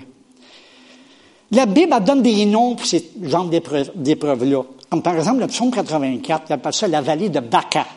[1.51, 3.49] La Bible donne des noms pour ces genres
[3.95, 4.62] d'épreuves-là.
[4.89, 7.88] Comme par exemple le psaume 84, il appelle ça la vallée de Baca.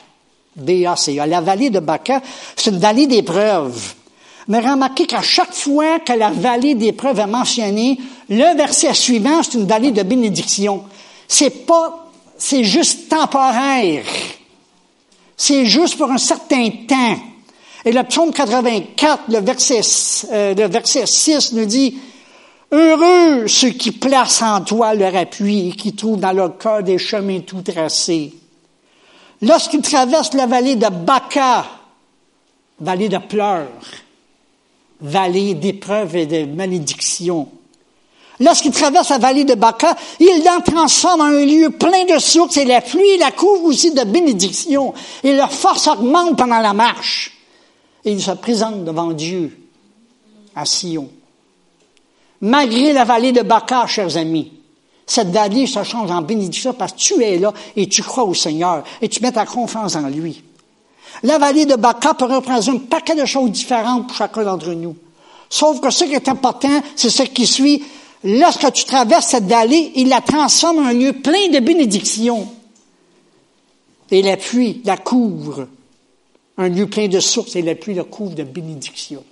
[0.54, 1.26] B-A-C-A.
[1.26, 2.22] La vallée de Baca,
[2.54, 3.94] c'est une vallée d'épreuves.
[4.46, 9.58] Mais remarquez qu'à chaque fois que la vallée d'épreuves est mentionnée, le verset suivant, c'est
[9.58, 10.84] une vallée de bénédiction.
[11.26, 14.04] C'est pas, c'est juste temporaire.
[15.36, 17.31] C'est juste pour un certain temps.
[17.84, 19.80] Et le psaume 84, le verset,
[20.30, 21.98] euh, le verset 6 nous dit,
[22.70, 26.96] Heureux ceux qui placent en toi leur appui et qui trouvent dans leur cœur des
[26.96, 28.32] chemins tout tracés.
[29.42, 31.66] Lorsqu'ils traversent la vallée de Baca,
[32.80, 33.66] vallée de pleurs,
[35.00, 37.48] vallée d'épreuves et de malédictions,
[38.40, 42.56] lorsqu'ils traversent la vallée de Baca, ils l'en transforment en un lieu plein de sources
[42.56, 47.31] et la pluie la couvre aussi de bénédictions et leur force augmente pendant la marche
[48.04, 49.56] et il se présente devant Dieu
[50.54, 51.08] à Sion.
[52.40, 54.52] Malgré la vallée de Baca, chers amis,
[55.06, 58.34] cette vallée se change en bénédiction parce que tu es là et tu crois au
[58.34, 60.42] Seigneur et tu mets ta confiance en lui.
[61.22, 64.96] La vallée de Baca peut représenter un paquet de choses différentes pour chacun d'entre nous.
[65.48, 67.84] Sauf que ce qui est important, c'est ce qui suit.
[68.24, 72.48] Lorsque tu traverses cette vallée, il la transforme en un lieu plein de bénédictions.
[74.10, 75.68] Et la pluie la couvre
[76.62, 79.24] un lieu plein de sources et la pluie le couvre de bénédictions.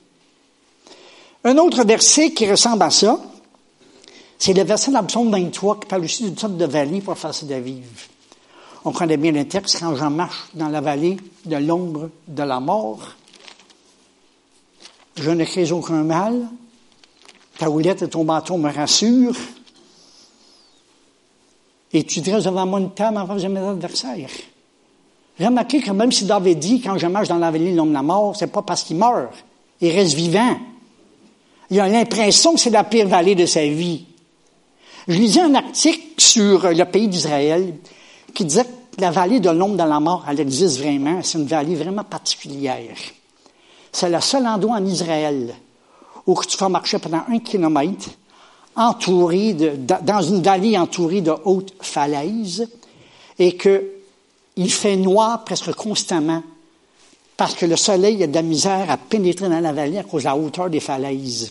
[1.45, 3.19] Un autre verset qui ressemble à ça,
[4.39, 7.17] c'est le verset dans le psaume 23 qui parle aussi d'une sorte de vallée pour
[7.17, 7.87] faire de vivre.
[8.85, 12.61] On connaît bien le texte quand j'en marche dans la vallée de l'ombre de la
[12.61, 13.15] mort.
[15.17, 16.49] Je ne crée aucun mal.
[17.59, 19.37] Ta houlette et ton bâton me rassurent.
[21.93, 24.31] Et tu dresses devant moi une table avant de mes adversaires.
[25.41, 27.95] Remarquez que même si David dit, quand je marche dans la vallée de l'homme de
[27.95, 29.33] la mort, c'est pas parce qu'il meurt.
[29.81, 30.59] Il reste vivant.
[31.71, 34.05] Il a l'impression que c'est la pire vallée de sa vie.
[35.09, 37.75] Je lisais un article sur le pays d'Israël
[38.35, 41.21] qui disait que la vallée de l'ombre de la mort, elle existe vraiment.
[41.23, 42.97] C'est une vallée vraiment particulière.
[43.93, 45.55] C'est le seul endroit en Israël
[46.27, 48.11] où tu vas marcher pendant un kilomètre,
[48.77, 49.73] entouré de,
[50.03, 52.69] dans une vallée entourée de hautes falaises,
[53.39, 54.00] et que
[54.57, 56.43] il fait noir presque constamment
[57.37, 60.25] parce que le soleil a de la misère à pénétrer dans la vallée à cause
[60.25, 61.51] de la hauteur des falaises.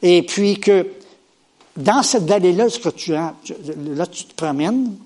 [0.00, 0.86] Et puis que
[1.76, 4.96] dans cette vallée-là, là, tu te promènes,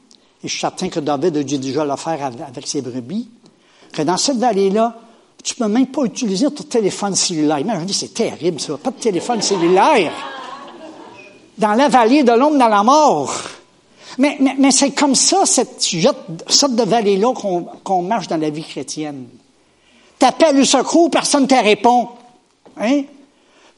[0.42, 3.28] et je suis certain que David a dû déjà le faire avec ses brebis,
[3.92, 4.96] que dans cette vallée-là,
[5.42, 7.58] tu peux même pas utiliser ton téléphone cellulaire.
[7.58, 8.76] Imaginez, c'est terrible, ça.
[8.78, 10.12] Pas de téléphone cellulaire.
[11.58, 13.34] Dans la vallée de l'ombre dans la mort.
[14.18, 15.82] Mais, mais, mais c'est comme ça, cette
[16.48, 17.32] sorte de vallée-là
[17.82, 19.26] qu'on marche dans la vie chrétienne.
[20.18, 22.08] T'appelles le secours, personne ne te répond.
[22.78, 23.02] Hein?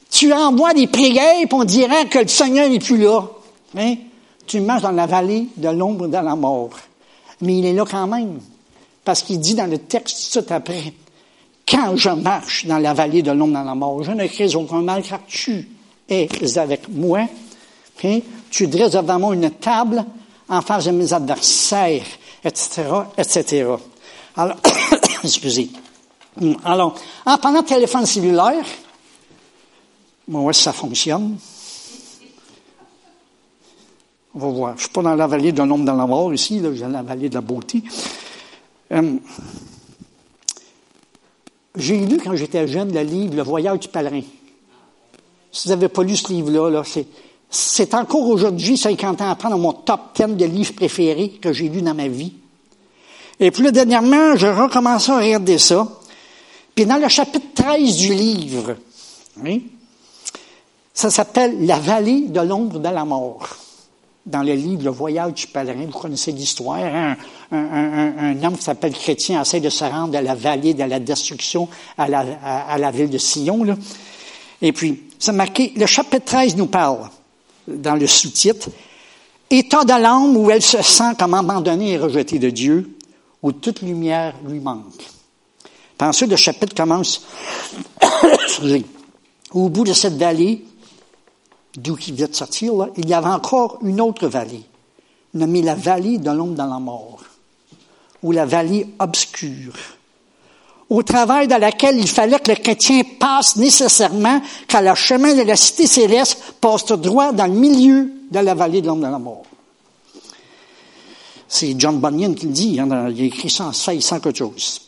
[0.09, 3.21] Tu envoies des prières, et on dirait que le Seigneur n'est plus là.
[3.77, 3.95] Hein?
[4.45, 6.69] Tu marches dans la vallée de l'ombre de la mort.
[7.41, 8.39] Mais il est là quand même.
[9.03, 10.93] Parce qu'il dit dans le texte tout après,
[11.67, 14.81] quand je marche dans la vallée de l'ombre de la mort, je ne crains aucun
[14.81, 15.67] mal car tu
[16.09, 17.27] es avec moi.
[18.03, 18.19] Hein?
[18.49, 20.05] Tu dresses devant moi une table
[20.49, 22.05] en face de mes adversaires,
[22.43, 22.83] etc.,
[23.17, 23.65] etc.
[24.35, 24.57] Alors,
[25.23, 25.69] excusez.
[26.63, 28.65] Alors, en parlant de téléphone cellulaire,
[30.27, 31.37] moi, ça fonctionne.
[34.35, 34.71] On va voir.
[34.71, 36.75] Je ne suis pas dans la vallée de l'ombre dans la mort ici, là, je
[36.75, 37.81] suis dans la vallée de la beauté.
[38.91, 39.17] Euh,
[41.75, 44.21] j'ai lu quand j'étais jeune le livre Le voyage du pèlerin.
[45.51, 47.07] Si vous n'avez pas lu ce livre-là, là, c'est,
[47.49, 51.69] c'est encore aujourd'hui, 50 ans après, dans mon top 10 de livres préférés que j'ai
[51.69, 52.33] lus dans ma vie.
[53.39, 55.87] Et puis là, dernièrement, je recommence à regarder ça.
[56.75, 58.75] Puis dans le chapitre 13 du livre,
[59.43, 59.71] oui,
[60.93, 63.47] ça s'appelle La vallée de l'ombre de la mort.
[64.25, 67.15] Dans le livre Le voyage du pèlerin, vous connaissez l'histoire, hein?
[67.51, 71.69] un, homme qui s'appelle Chrétien essaie de se rendre à la vallée de la destruction,
[71.97, 73.65] à la, ville de Sion.
[74.61, 77.09] Et puis, c'est marqué, le chapitre 13 nous parle
[77.67, 78.69] dans le sous-titre,
[79.49, 82.97] État de l'âme où elle se sent comme abandonnée et rejetée de Dieu,
[83.41, 85.05] où toute lumière lui manque.
[85.99, 87.25] Ensuite, le chapitre commence,
[89.53, 90.65] au bout de cette vallée,
[91.75, 94.63] d'où il vient de sortir, il y avait encore une autre vallée,
[95.33, 97.19] nommée la vallée de l'ombre dans la mort,
[98.21, 99.73] ou la vallée obscure
[100.89, 105.41] au travail dans laquelle il fallait que le chrétien passe nécessairement, car le chemin de
[105.41, 109.19] la cité céleste passe droit dans le milieu de la vallée de l'homme de la
[109.19, 109.43] mort.
[111.47, 114.81] C'est John Bunyan qui le dit, hein, il a écrit ça en 1600 quelque chose.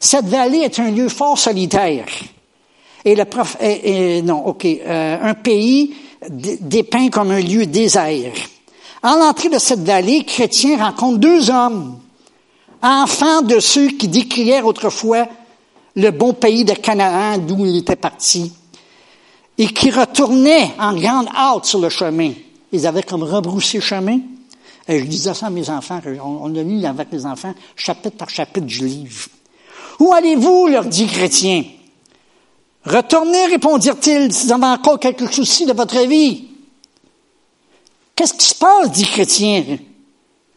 [0.00, 2.06] Cette vallée est un lieu fort solitaire.
[3.04, 3.56] Et le prof,
[4.24, 5.94] non, ok, euh, un pays
[6.28, 8.32] dépeint comme un lieu désert.
[9.02, 11.98] En l'entrée de cette vallée, chrétien rencontre deux hommes
[12.82, 15.28] enfant de ceux qui décrièrent autrefois
[15.94, 18.52] le bon pays de Canaan d'où il était parti,
[19.58, 22.32] et qui retournaient en grande hâte sur le chemin.
[22.72, 24.20] Ils avaient comme rebroussé chemin.
[24.88, 28.30] Et je disais ça à mes enfants, on, a lu avec les enfants, chapitre par
[28.30, 29.28] chapitre du livre.
[30.00, 31.64] Où allez-vous, leur dit Chrétien?
[32.84, 36.48] Retournez, répondirent-ils, si vous avez encore quelques soucis de votre vie.
[38.16, 39.78] Qu'est-ce qui se passe, dit Chrétien?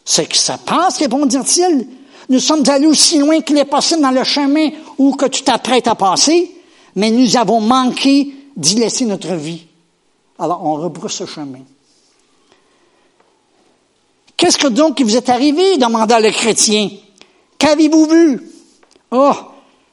[0.03, 1.87] C'est que ça passe, répondirent-ils.
[2.29, 5.87] Nous sommes allés aussi loin qu'il est possible dans le chemin où que tu t'apprêtes
[5.87, 6.51] à passer,
[6.95, 9.65] mais nous avons manqué d'y laisser notre vie.
[10.39, 11.59] Alors, on rebrousse ce chemin.
[14.37, 15.77] Qu'est-ce que donc qui vous est arrivé?
[15.77, 16.89] demanda le chrétien.
[17.57, 18.41] Qu'avez-vous vu?
[19.11, 19.33] Oh,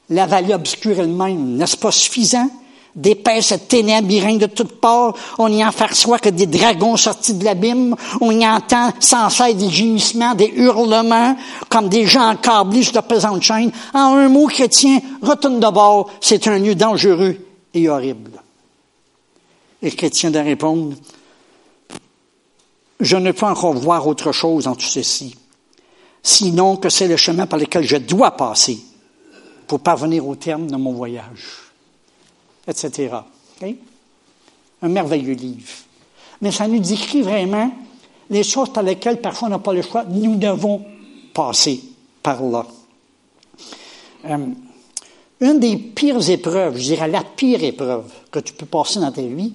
[0.09, 2.49] la vallée obscure elle-même, n'est-ce pas suffisant?
[2.95, 5.15] D'épaisses ténèbres y de toutes parts.
[5.39, 7.95] On y aperçoit que des dragons sortis de l'abîme.
[8.21, 11.35] On y entend sans cesse des gémissements, des hurlements,
[11.69, 13.71] comme des gens encablés sur de pesantes chaînes.
[13.93, 17.37] En un mot chrétien, retourne de bord, c'est un lieu dangereux
[17.73, 18.31] et horrible.
[19.81, 20.95] Et le chrétien de répondre,
[22.99, 25.35] je ne peux encore voir autre chose en tout ceci,
[26.21, 28.79] sinon que c'est le chemin par lequel je dois passer
[29.67, 31.62] pour parvenir au terme de mon voyage
[32.67, 33.15] etc.
[34.81, 35.71] Un merveilleux livre.
[36.41, 37.71] Mais ça nous décrit vraiment
[38.29, 40.03] les choses par lesquelles parfois on n'a pas le choix.
[40.03, 40.83] Nous devons
[41.33, 41.81] passer
[42.21, 42.65] par là.
[44.25, 44.47] Euh,
[45.41, 49.21] une des pires épreuves, je dirais la pire épreuve que tu peux passer dans ta
[49.21, 49.53] vie,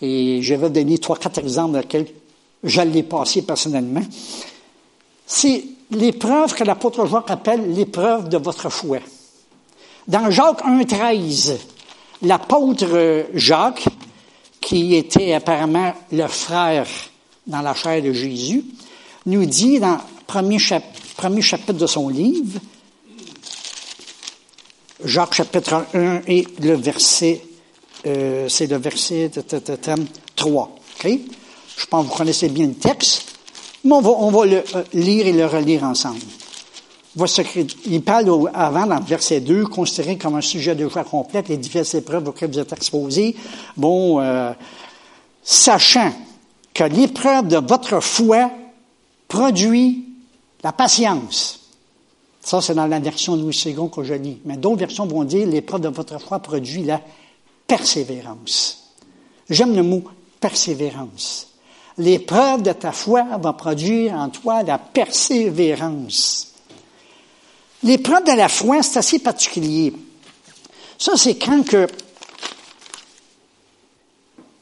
[0.00, 2.06] et je vais donner trois, quatre exemples dans lesquels
[2.62, 4.02] je l'ai passé personnellement,
[5.26, 8.98] c'est l'épreuve que l'apôtre Jacques appelle l'épreuve de votre foi.
[10.06, 11.56] Dans Jacques 1,13,
[12.22, 13.86] l'apôtre Jacques,
[14.60, 16.86] qui était apparemment le frère
[17.46, 18.64] dans la chair de Jésus,
[19.26, 22.60] nous dit dans le premier, chapitre de son livre,
[25.04, 27.42] Jacques chapitre 1 et le verset,
[28.06, 29.30] euh, c'est le verset
[30.34, 30.76] 3.
[31.04, 33.26] Je pense que vous connaissez bien le texte,
[33.84, 36.20] mais on va, on va le euh, lire et le relire ensemble
[37.86, 41.56] il parle avant, dans le verset 2, considéré comme un sujet de joie complète, les
[41.56, 43.34] diverses épreuves auxquelles vous êtes exposés.
[43.76, 44.52] Bon, euh,
[45.42, 46.12] sachant
[46.74, 48.50] que l'épreuve de votre foi
[49.26, 50.04] produit
[50.62, 51.60] la patience.
[52.40, 54.38] Ça, c'est dans la version Louis II que je lis.
[54.44, 57.00] Mais d'autres versions vont dire l'épreuve de votre foi produit la
[57.66, 58.94] persévérance.
[59.50, 60.04] J'aime le mot
[60.40, 61.48] persévérance.
[61.98, 66.47] L'épreuve de ta foi va produire en toi la persévérance.
[67.82, 69.92] L'épreuve de la foi, c'est assez particulier.
[70.98, 71.86] Ça, c'est quand que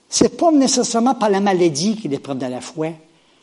[0.08, 2.88] c'est pas nécessairement par la maladie qui est l'épreuve de la foi.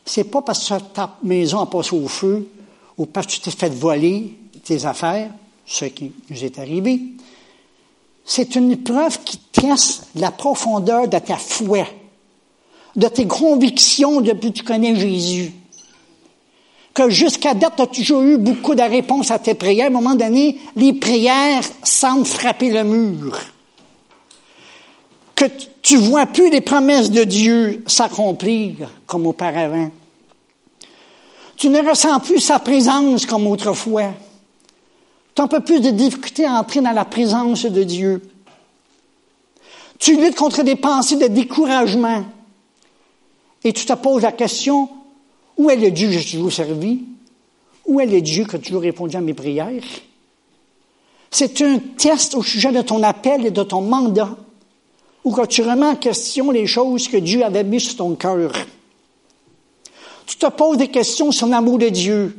[0.04, 2.48] C'est pas parce que ta maison a passé au feu
[2.96, 5.30] ou parce que tu t'es fait voler tes affaires,
[5.66, 7.00] ce qui nous est arrivé.
[8.24, 11.86] C'est une épreuve qui teste la profondeur de ta foi,
[12.96, 15.52] de tes convictions depuis que tu connais Jésus.
[16.94, 19.86] Que jusqu'à date, tu as toujours eu beaucoup de réponses à tes prières.
[19.86, 23.38] À un moment donné, les prières semblent frapper le mur.
[25.34, 25.46] Que
[25.82, 29.90] tu vois plus les promesses de Dieu s'accomplir comme auparavant.
[31.56, 34.12] Tu ne ressens plus sa présence comme autrefois.
[35.34, 38.22] Tu as un peu plus de difficulté à entrer dans la présence de Dieu.
[39.98, 42.24] Tu luttes contre des pensées de découragement.
[43.64, 44.88] Et tu te poses la question,
[45.56, 47.00] où est le Dieu que j'ai toujours servi?
[47.86, 49.82] Où est le Dieu qui a toujours répondu à mes prières?
[51.30, 54.36] C'est un test au sujet de ton appel et de ton mandat,
[55.24, 58.52] où quand tu remets en question les choses que Dieu avait mises sur ton cœur.
[60.26, 62.36] Tu te poses des questions sur l'amour de Dieu,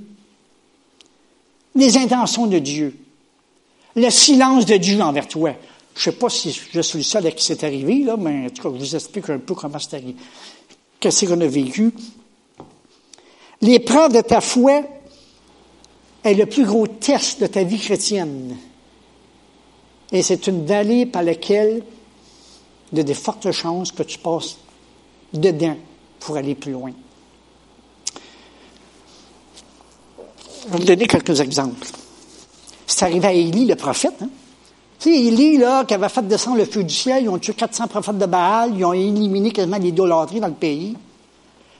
[1.75, 2.95] les intentions de Dieu,
[3.95, 5.51] le silence de Dieu envers toi.
[5.95, 8.45] Je ne sais pas si je suis le seul à qui c'est arrivé, là, mais
[8.45, 10.15] en tout cas, je vous explique un peu comment c'est arrivé.
[10.99, 11.91] Qu'est-ce qu'on a vécu?
[13.65, 14.83] L'épreuve de ta foi
[16.23, 18.55] est le plus gros test de ta vie chrétienne.
[20.11, 21.81] Et c'est une vallée par laquelle
[22.91, 24.57] il y a de fortes chances que tu passes
[25.33, 25.77] dedans
[26.19, 26.91] pour aller plus loin.
[30.17, 31.87] Je vais vous donner quelques exemples.
[32.85, 34.13] C'est arrivé à Élie, le prophète.
[34.21, 34.29] Hein?
[34.99, 37.55] Tu sais, Élie, là, qui avait fait descendre le feu du ciel, ils ont tué
[37.55, 40.95] 400 prophètes de Baal, ils ont éliminé quasiment l'idolâtrie dans le pays.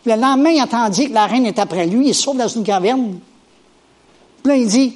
[0.06, 3.20] Le lendemain, il entendit que la reine est après lui, il sauve dans une caverne.
[4.44, 4.94] Puis là, il dit,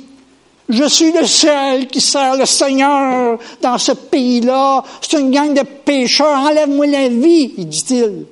[0.70, 4.84] je suis le seul qui sert le Seigneur dans ce pays-là.
[5.02, 6.38] C'est une gang de pécheurs.
[6.38, 8.26] Enlève-moi la vie, dit-il.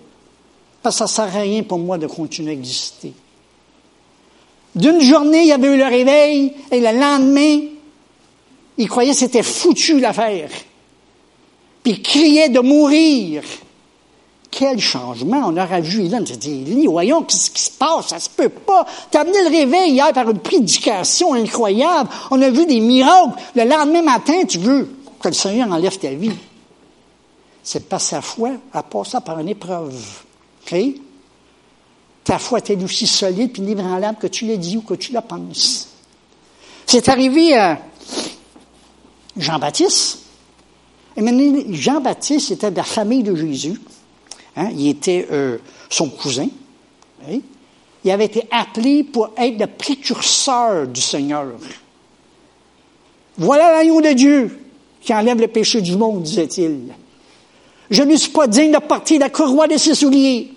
[0.84, 3.11] Parce que ça ne sert à rien pour moi de continuer à exister.
[4.75, 7.61] D'une journée, il avait eu le réveil, et le lendemain,
[8.78, 10.49] il croyait que c'était foutu l'affaire.
[11.82, 13.41] Puis il criait de mourir.
[14.50, 16.20] Quel changement on aura vu là?
[16.22, 18.86] On s'est dit, voyons ce qui se passe, ça se peut pas.
[19.12, 22.10] T'as amené le réveil hier par une prédication incroyable.
[22.32, 23.39] On a vu des miracles.
[23.56, 24.89] Le lendemain matin, tu veux
[25.20, 26.32] que le Seigneur enlève ta vie.
[27.62, 30.02] C'est pas sa foi à passer par une épreuve.
[30.66, 30.80] OK?
[32.24, 35.22] Ta foi est aussi solide puis l'âme que tu l'as dit ou que tu la
[35.22, 35.89] penses.
[36.86, 37.80] C'est arrivé à
[39.36, 40.20] Jean-Baptiste.
[41.16, 43.80] Et maintenant, Jean-Baptiste était de la famille de Jésus.
[44.58, 44.70] Hein?
[44.76, 46.47] Il était euh, son cousin.
[48.03, 51.45] Il avait été appelé pour être le précurseur du Seigneur.
[53.38, 54.60] Voilà l'agneau de Dieu
[55.01, 56.93] qui enlève le péché du monde, disait-il.
[57.89, 60.51] Je ne suis pas digne de porter la courroie de ses souliers.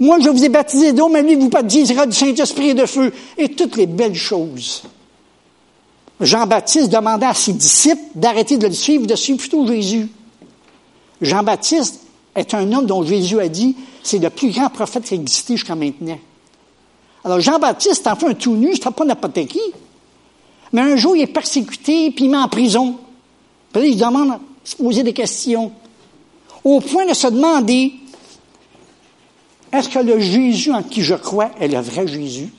[0.00, 3.12] Moi, je vous ai baptisé d'eau, mais lui vous baptisera du Saint-Esprit et de feu,
[3.38, 4.82] et toutes les belles choses.
[6.20, 10.08] Jean-Baptiste demanda à ses disciples d'arrêter de le suivre, de suivre plutôt Jésus.
[11.20, 12.03] Jean-Baptiste
[12.34, 15.56] est un homme dont Jésus a dit, c'est le plus grand prophète qui a existé
[15.56, 16.18] jusqu'à maintenant.
[17.24, 19.60] Alors Jean-Baptiste, en fait un tout nu, c'était pas n'importe qui.
[20.72, 22.98] Mais un jour, il est persécuté, puis il met en prison.
[23.72, 25.72] Puis là, il demande à se poser des questions.
[26.64, 27.94] Au point de se demander,
[29.72, 32.50] est-ce que le Jésus en qui je crois est le vrai Jésus?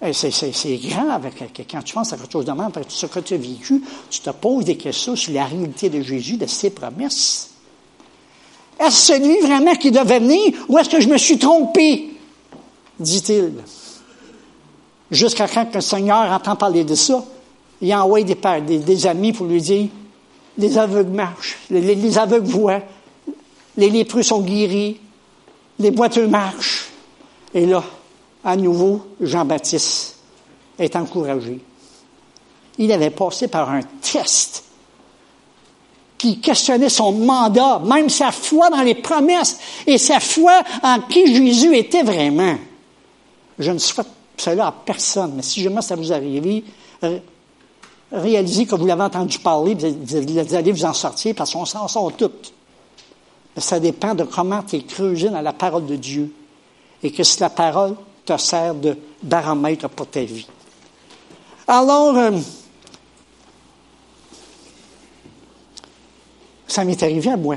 [0.00, 1.28] Eh, c'est grave
[1.68, 3.82] quand tu penses à quelque chose de même, après tout ce que tu as vécu,
[4.08, 7.47] tu te poses des questions sur la réalité de Jésus, de ses promesses.
[8.78, 12.08] Est-ce celui vraiment qui devait venir ou est-ce que je me suis trompé?
[12.98, 13.52] dit-il.
[15.10, 17.24] Jusqu'à quand le Seigneur entend parler de ça,
[17.80, 19.88] il envoie des, amis pour lui dire,
[20.58, 22.82] les aveugles marchent, les, les aveugles voient,
[23.76, 24.98] les lépreux sont guéris,
[25.78, 26.88] les boiteux marchent.
[27.54, 27.82] Et là,
[28.44, 30.16] à nouveau, Jean-Baptiste
[30.78, 31.60] est encouragé.
[32.78, 34.64] Il avait passé par un test
[36.18, 41.26] qui questionnait son mandat, même sa foi dans les promesses et sa foi en qui
[41.32, 42.56] Jésus était vraiment.
[43.58, 46.62] Je ne souhaite cela à personne, mais si jamais ça vous arrive,
[48.12, 52.12] réalisez que vous l'avez entendu parler, vous allez vous en sortir parce qu'on s'en sort
[52.12, 52.52] toutes
[53.60, 56.32] ça dépend de comment tu es creusé dans la parole de Dieu
[57.02, 57.94] et que si la parole
[58.24, 60.46] te sert de baromètre pour ta vie.
[61.66, 62.32] Alors,
[66.68, 67.56] ça m'est arrivé à moi.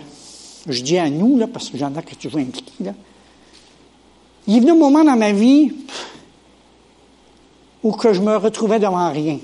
[0.68, 2.94] je dis à nous, là, parce que j'en ai que toujours impliqué, là.
[4.48, 5.72] Il est venu un moment dans ma vie
[7.84, 9.40] où que je me retrouvais devant rien.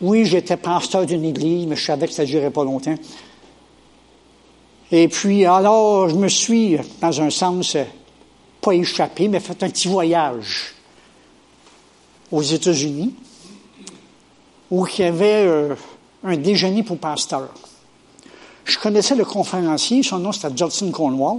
[0.00, 2.94] Oui, j'étais pasteur d'une église, mais je savais que ça ne durait pas longtemps.
[4.90, 7.76] Et puis, alors, je me suis, dans un sens,
[8.60, 10.74] pas échappé, mais fait un petit voyage
[12.30, 13.14] aux États-Unis,
[14.70, 15.74] où il y avait euh,
[16.24, 17.54] un déjeuner pour pasteurs.
[18.68, 21.38] Je connaissais le conférencier, son nom c'était Judson Cornwall,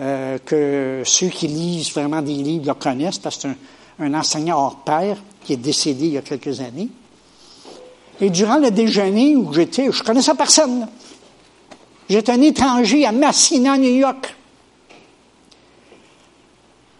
[0.00, 4.56] euh, que ceux qui lisent vraiment des livres le connaissent, parce que c'est un, enseignant
[4.56, 6.88] hors pair qui est décédé il y a quelques années.
[8.22, 10.88] Et durant le déjeuner où j'étais, je connaissais personne.
[12.08, 14.34] J'étais un étranger à Massena, New York.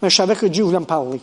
[0.02, 1.20] Mais je savais que Dieu voulait me parler.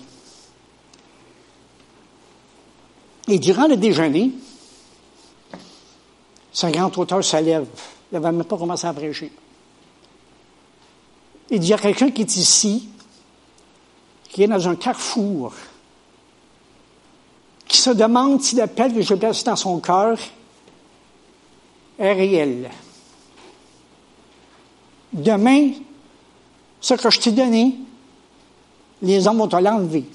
[3.27, 4.31] Et durant le déjeuner,
[6.51, 7.67] ce grand auteur se lève.
[8.11, 9.31] Il n'avait même pas commencé à prêcher.
[11.49, 12.89] Il il y a quelqu'un qui est ici,
[14.29, 15.53] qui est dans un carrefour,
[17.67, 20.17] qui se demande si l'appel que je place dans son cœur
[21.99, 22.69] est réel.
[25.11, 25.71] Demain,
[26.79, 27.75] ce que je t'ai donné,
[29.01, 30.05] les hommes vont te l'enlever.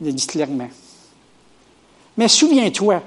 [0.00, 0.68] Il dit clairement.
[2.16, 3.02] Mais souviens-toi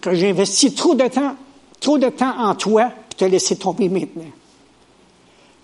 [0.00, 1.36] que j'ai investi trop de temps,
[1.80, 4.30] trop de temps en toi pour te laisser tomber maintenant.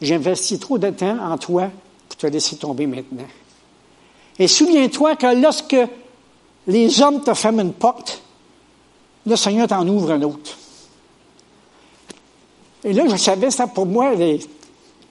[0.00, 1.70] J'ai investi trop de temps en toi
[2.08, 3.26] pour te laisser tomber maintenant.
[4.38, 5.76] Et souviens-toi que lorsque
[6.66, 8.22] les hommes te ferment une porte,
[9.26, 10.58] le Seigneur t'en ouvre un autre.
[12.82, 14.40] Et là, je savais ça pour moi, les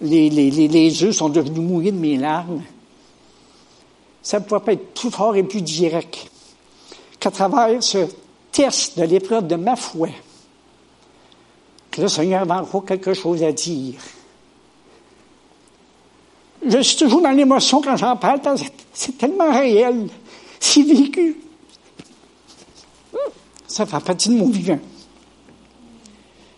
[0.02, 2.62] yeux sont devenus mouillés de mes larmes.
[4.22, 6.30] Ça ne pouvait pas être plus fort et plus direct
[7.20, 8.06] qu'à travers ce
[8.52, 10.10] test de l'épreuve de ma foi,
[11.94, 13.94] que le Seigneur avait encore quelque chose à dire.
[16.66, 18.40] Je suis toujours dans l'émotion quand j'en parle,
[18.92, 20.08] c'est tellement réel,
[20.60, 21.38] si vécu.
[23.68, 24.80] Ça fait partie de mon vivant.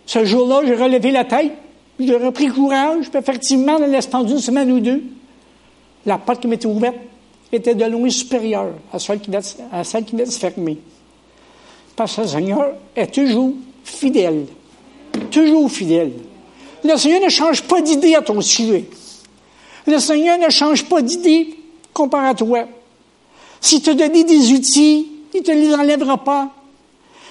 [0.06, 1.52] Ce jour-là, j'ai relevé la tête,
[2.00, 5.02] j'ai repris courage, puis effectivement, dans l'espace d'une semaine ou deux,
[6.06, 6.96] la porte qui m'était ouverte
[7.52, 10.78] était de loin supérieure à celle qui venait, à se fermer.
[11.94, 13.52] Parce que le Seigneur est toujours
[13.84, 14.46] fidèle.
[15.30, 16.12] Toujours fidèle.
[16.84, 18.84] Le Seigneur ne change pas d'idée à ton sujet.
[19.86, 21.56] Le Seigneur ne change pas d'idée
[21.92, 22.64] comparé à toi.
[23.60, 26.50] S'il te donné des outils, il ne te les enlèvera pas.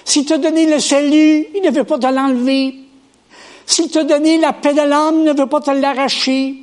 [0.04, 2.74] S'il t'a donné le salut, il ne veut pas te l'enlever.
[3.66, 6.54] S'il t'a donné la paix de l'âme, il ne veut pas te l'arracher.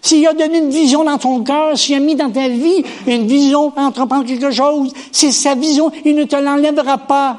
[0.00, 3.26] S'il a donné une vision dans ton cœur, s'il a mis dans ta vie une
[3.26, 7.38] vision, entreprendre quelque chose, c'est sa vision, il ne te l'enlèvera pas.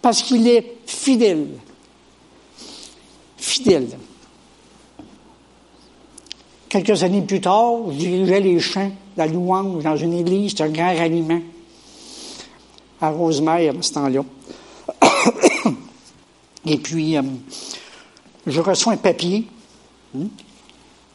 [0.00, 1.46] Parce qu'il est fidèle.
[3.46, 3.86] Fidèle.
[6.68, 10.68] Quelques années plus tard, je dirigeais les chants, la louange dans une église, c'était un
[10.70, 11.40] grand ralliement
[13.00, 14.24] à Rosemère à ce temps-là.
[16.66, 17.22] Et puis, euh,
[18.48, 19.46] je reçois un papier
[20.18, 20.26] hein,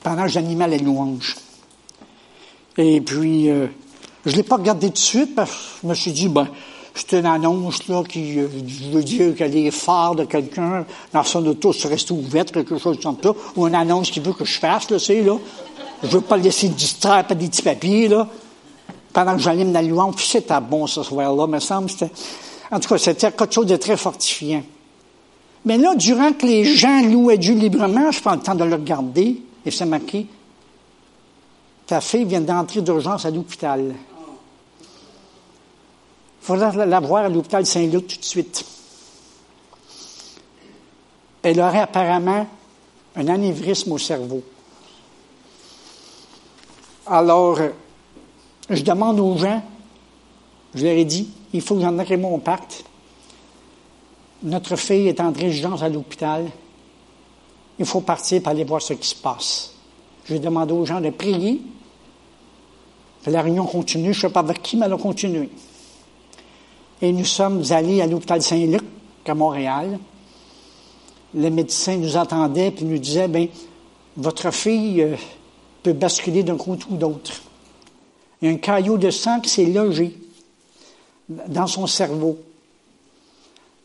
[0.01, 1.35] pendant que j'animais les louanges.
[2.77, 3.67] Et puis, euh,
[4.25, 6.47] je ne l'ai pas regardé tout de suite parce que je me suis dit, ben,
[6.93, 8.47] c'est une annonce là, qui euh,
[8.91, 12.99] veut dire que les phares de quelqu'un dans son auto se restent ouverts, quelque chose
[13.01, 15.37] comme ça, ou une annonce qui veut que je fasse, là, c'est là.
[16.03, 18.27] Je veux pas le laisser distraire par des petits papiers, là
[19.11, 21.89] pendant que j'allais dans louange, puis c'était bon ce soir-là, me semble.
[22.71, 24.63] En tout cas, c'était quelque chose de très fortifiant.
[25.65, 28.75] Mais là, durant que les gens louaient Dieu librement, je prends le temps de le
[28.75, 30.25] regarder, et c'est marqué,
[31.85, 33.93] ta fille vient d'entrer d'urgence à l'hôpital.
[36.41, 38.65] Il faudra la voir à l'hôpital Saint-Luc tout de suite.
[41.43, 42.47] Elle aurait apparemment
[43.15, 44.41] un anévrisme au cerveau.
[47.05, 47.59] Alors,
[48.69, 49.61] je demande aux gens,
[50.73, 52.85] je leur ai dit, il faut que j'en ai mon pacte.
[54.43, 56.49] Notre fille est en résidence à l'hôpital.
[57.77, 59.73] Il faut partir pour aller voir ce qui se passe.
[60.25, 61.61] J'ai demandé aux gens de prier.
[63.27, 64.13] La réunion continue.
[64.13, 65.49] Je ne sais pas avec qui, mais elle a continué.
[67.01, 68.83] Et nous sommes allés à l'hôpital Saint-Luc,
[69.25, 69.99] à Montréal.
[71.33, 73.47] Le médecin nous attendait et nous disait, ben,
[74.17, 75.15] votre fille euh,
[75.81, 77.41] peut basculer d'un côté ou d'autre.
[78.41, 80.15] Il y a un caillot de sang qui s'est logé
[81.29, 82.37] dans son cerveau.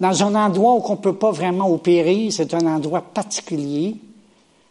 [0.01, 3.97] Dans un endroit où on ne peut pas vraiment opérer, c'est un endroit particulier.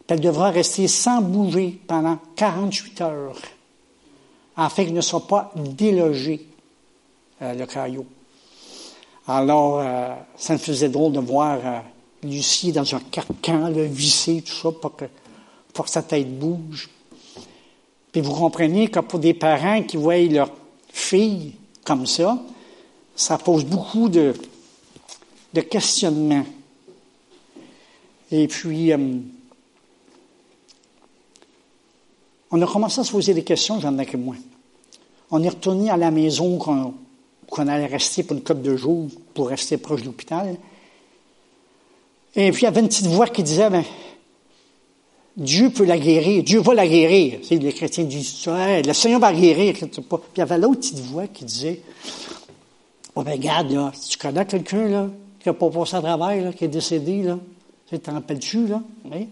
[0.06, 3.36] Elle devra rester sans bouger pendant 48 heures
[4.56, 6.46] afin qu'il ne soit pas délogé,
[7.42, 8.06] euh, le caillot.
[9.28, 11.80] Alors, euh, ça me faisait drôle de voir euh,
[12.22, 15.04] Lucie dans un carcan, le vissé, tout ça, pour que,
[15.86, 16.88] sa tête bouge.
[18.12, 20.50] Puis vous comprenez que pour des parents qui voient leur
[20.88, 21.54] fille
[21.84, 22.38] comme ça,
[23.16, 24.32] ça pose beaucoup de,
[25.52, 26.46] de questionnements.
[28.30, 29.18] Et puis, euh,
[32.50, 34.36] on a commencé à se poser des questions, j'en ai que moi.
[35.32, 36.94] On est retourné à la maison qu'on
[37.56, 40.56] allait rester pour une couple de jours pour rester proche de l'hôpital.
[42.34, 43.84] Et puis, il y avait une petite voix qui disait, ben,
[45.36, 47.40] Dieu peut la guérir, Dieu va la guérir.
[47.50, 49.74] Les chrétiens disent, le Seigneur va guérir.
[49.74, 51.82] Puis il y avait l'autre petite voix qui disait,
[53.14, 55.08] oh ben regarde, là, tu connais quelqu'un, là,
[55.40, 57.38] qui n'a pas passé à travers, là, qui est décédé, là,
[57.88, 58.82] tu t'en rappelles-tu, là?
[59.04, 59.28] Oui.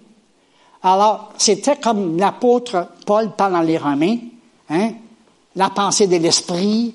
[0.82, 4.18] Alors, c'était comme l'apôtre Paul parle dans les Romains,
[4.68, 4.92] hein,
[5.56, 6.94] la pensée de l'esprit,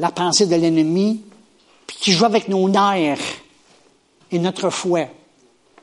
[0.00, 1.20] la pensée de l'ennemi,
[1.86, 3.18] qui joue avec nos nerfs
[4.32, 5.06] et notre foi.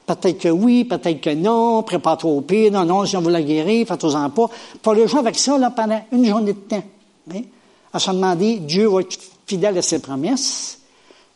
[0.07, 3.43] Peut-être que oui, peut-être que non, prépare-toi au pire, non, non, si on veut la
[3.43, 4.49] guérir, fais-toi-en pas.
[4.81, 6.83] Pour le jouer avec ça pendant une journée de temps.
[7.33, 7.41] Hein?
[7.93, 10.79] À se demander, Dieu va être fidèle à ses promesses.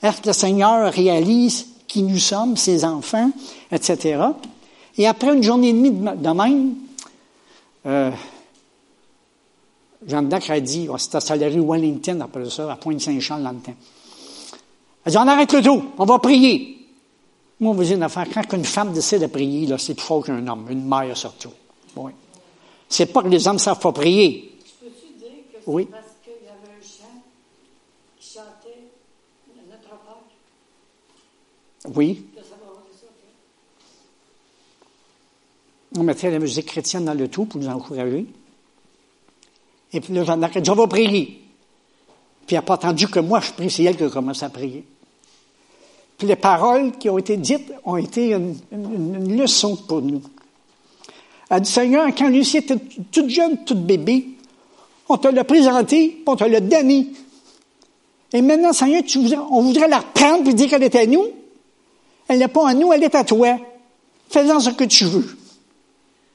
[0.02, 3.30] Est-ce que le Seigneur réalise qui nous sommes, ses enfants,
[3.72, 4.24] etc.
[4.98, 6.76] Et après une journée et demie de même,
[7.86, 8.10] euh,
[10.06, 13.52] Jeanne d'Arc a dit, oh, c'était à la rue Wellington, après ça, à Pointe-Saint-Charles, dans
[13.52, 13.76] le temps.
[15.06, 16.78] Elle dit, on arrête le tout, on va prier.
[17.60, 20.04] Moi, on vous dire une affaire, quand une femme décide de prier, là, c'est plus
[20.04, 21.52] fort qu'un homme, une mère surtout.
[21.96, 22.12] Oui.
[22.90, 24.58] C'est pas que les hommes ne savent pas prier.
[24.80, 25.86] Peux-tu dire que c'est oui.
[25.86, 27.22] parce qu'il y avait un chant
[28.20, 28.90] qui chantait
[29.70, 30.18] notre Père?
[31.94, 32.26] Oui.
[35.96, 38.26] On mettait la musique chrétienne dans le tout pour nous encourager.
[39.94, 41.42] Et puis là, j'en ai dit, on va prier.
[42.46, 44.50] Puis elle n'a pas attendu que moi je prie, c'est elle qui a commencé à
[44.50, 44.84] prier.
[46.18, 50.22] Puis les paroles qui ont été dites ont été une, leçon pour nous.
[51.50, 52.78] Elle dit, Seigneur, quand Lucie était
[53.12, 54.28] toute jeune, toute bébé,
[55.10, 57.08] on te l'a présenté, puis on te l'a donné.
[58.34, 59.20] Et maintenant, Seigneur, tu
[59.50, 61.28] on voudrait la reprendre et dire qu'elle est à nous.
[62.28, 63.58] Elle n'est pas à nous, elle est à toi.
[64.30, 65.38] Fais-en ce que tu veux.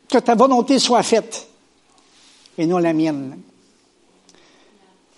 [0.09, 1.49] Que ta volonté soit faite.
[2.59, 3.39] Et non la mienne.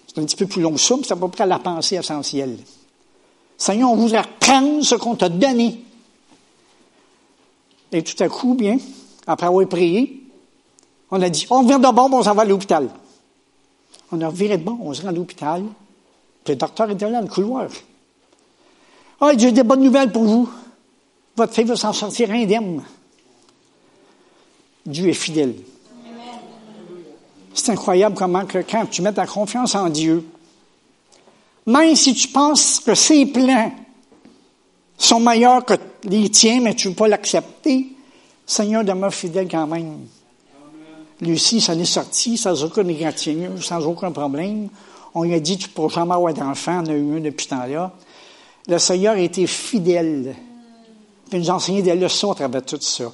[0.06, 1.96] C'est un petit peu plus long que ça, mais c'est à peu près la pensée
[1.96, 2.58] essentielle.
[3.56, 5.84] Seigneur, on voudrait prendre ce qu'on t'a donné.
[7.92, 8.78] Et tout à coup, bien,
[9.26, 10.22] après avoir prié,
[11.10, 12.88] on a dit, on vient de bon, on s'en va à l'hôpital.
[14.12, 15.64] On a viré de bon, on se rend à l'hôpital.
[16.44, 17.68] Puis le docteur était là, dans le couloir.
[19.20, 20.48] Ah, j'ai des bonnes nouvelles pour vous.
[21.36, 22.82] Votre fille va s'en sortir indemne.
[24.86, 25.54] Dieu est fidèle.
[27.58, 30.24] C'est incroyable comment que quand tu mets ta confiance en Dieu,
[31.66, 33.72] même si tu penses que ses plans
[34.96, 37.88] sont meilleurs que les tiens, mais tu ne veux pas l'accepter,
[38.46, 40.06] Seigneur demeure fidèle quand même.
[41.20, 44.68] Lucie, ça n'est sorti sans aucune égratignure, sans aucun problème.
[45.12, 47.44] On lui a dit, tu ne pourras jamais avoir d'enfant, on a eu un depuis
[47.44, 47.92] ce temps-là.
[48.68, 50.36] Le Seigneur a été fidèle.
[51.32, 53.10] Il nous a enseigné des leçons à travers tout ça.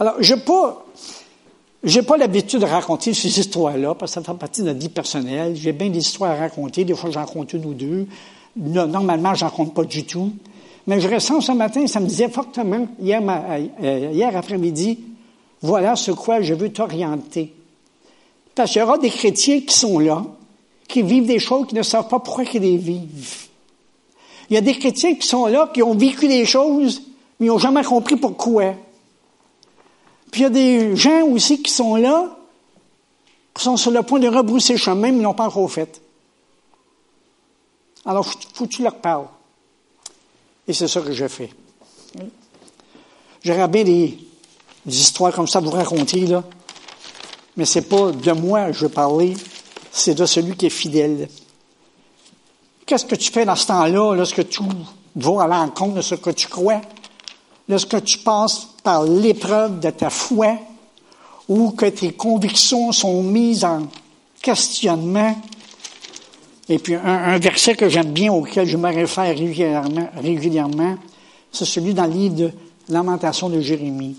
[0.00, 0.84] Alors, je pas
[1.84, 4.88] j'ai pas l'habitude de raconter ces histoires-là, parce que ça fait partie de notre vie
[4.88, 5.54] personnelle.
[5.54, 6.84] J'ai bien des histoires à raconter.
[6.84, 8.06] Des fois, j'en raconte une ou deux.
[8.56, 10.32] Normalement, j'en compte pas du tout.
[10.86, 13.22] Mais je ressens ce matin, ça me disait fortement, hier,
[13.82, 14.98] euh, hier après-midi,
[15.62, 17.54] voilà ce quoi je veux t'orienter.
[18.54, 20.24] Parce qu'il y aura des chrétiens qui sont là,
[20.86, 23.46] qui vivent des choses, qui ne savent pas pourquoi ils les vivent.
[24.50, 27.02] Il y a des chrétiens qui sont là, qui ont vécu des choses,
[27.40, 28.74] mais ils n'ont jamais compris pourquoi.
[30.34, 32.36] Puis il y a des gens aussi qui sont là,
[33.54, 36.00] qui sont sur le point de rebrousser chemin, mais n'ont pas encore fait.
[38.04, 39.28] Alors, faut que tu leur parles.
[40.66, 41.50] Et c'est ça que je fais.
[43.44, 44.18] J'aurais bien des,
[44.84, 46.42] histoires comme ça à vous raconter, là.
[47.56, 49.36] Mais c'est pas de moi que je veux parler,
[49.92, 51.28] c'est de celui qui est fidèle.
[52.84, 54.62] Qu'est-ce que tu fais dans ce temps-là, lorsque tu
[55.14, 56.80] vas à l'encontre de ce que tu crois?
[57.68, 60.58] Lorsque tu passes par l'épreuve de ta foi
[61.48, 63.88] ou que tes convictions sont mises en
[64.40, 65.36] questionnement.
[66.68, 69.34] Et puis un, verset que j'aime bien, auquel je me réfère
[70.16, 70.96] régulièrement,
[71.50, 72.50] c'est celui dans le livre de
[72.90, 74.16] Lamentation de Jérémie.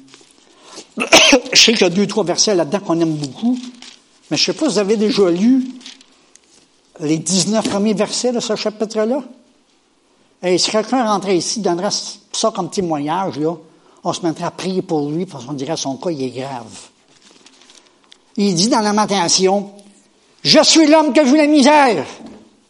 [0.97, 3.57] je sais qu'il y a deux, trois versets là-dedans qu'on aime beaucoup,
[4.29, 5.63] mais je ne sais pas si vous avez déjà lu
[6.99, 9.23] les 19 premiers versets de ce chapitre-là.
[10.41, 11.89] Et si quelqu'un rentrait ici, donnerait
[12.31, 13.55] ça comme témoignage, là,
[14.05, 16.89] on se mettrait à prier pour lui parce qu'on dirait son cas, il est grave.
[18.37, 19.71] Il dit dans la Lamentation,
[20.43, 22.05] je suis l'homme que joue la misère.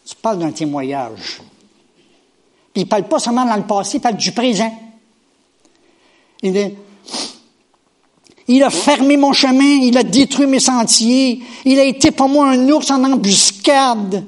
[0.05, 1.41] Tu parles d'un témoignage.
[2.73, 4.73] Puis il parle pas seulement dans le passé, il parle du présent.
[6.41, 6.75] Il, est,
[8.47, 12.47] il a fermé mon chemin, il a détruit mes sentiers, il a été pour moi
[12.51, 14.25] un ours en embuscade.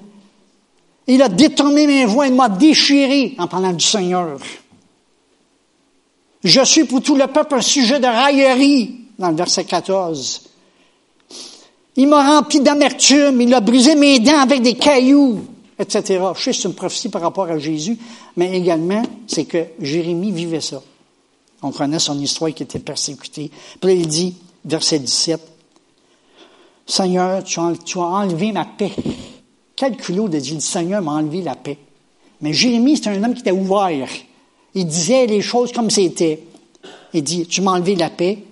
[1.08, 4.40] Il a détourné mes voies, il m'a déchiré en parlant du Seigneur.
[6.44, 10.44] Je suis pour tout le peuple un sujet de raillerie, dans le verset 14.
[11.96, 15.42] Il m'a rempli d'amertume, il a brisé mes dents avec des cailloux,
[15.80, 16.24] etc.
[16.36, 17.98] Je sais c'est une prophétie par rapport à Jésus,
[18.36, 20.82] mais également, c'est que Jérémie vivait ça.
[21.64, 23.50] On connaît son histoire qui était persécuté.
[23.82, 25.42] Puis là, il dit, verset 17,
[26.86, 28.94] Seigneur, tu as, enlevé ma paix.
[29.76, 31.78] Quel culot de dire, Seigneur m'a enlevé la paix.
[32.42, 34.08] Mais Jérémie, c'est un homme qui était ouvert.
[34.78, 36.44] Il disait les choses comme c'était.
[37.12, 38.44] Il dit, tu m'as enlevé la paix,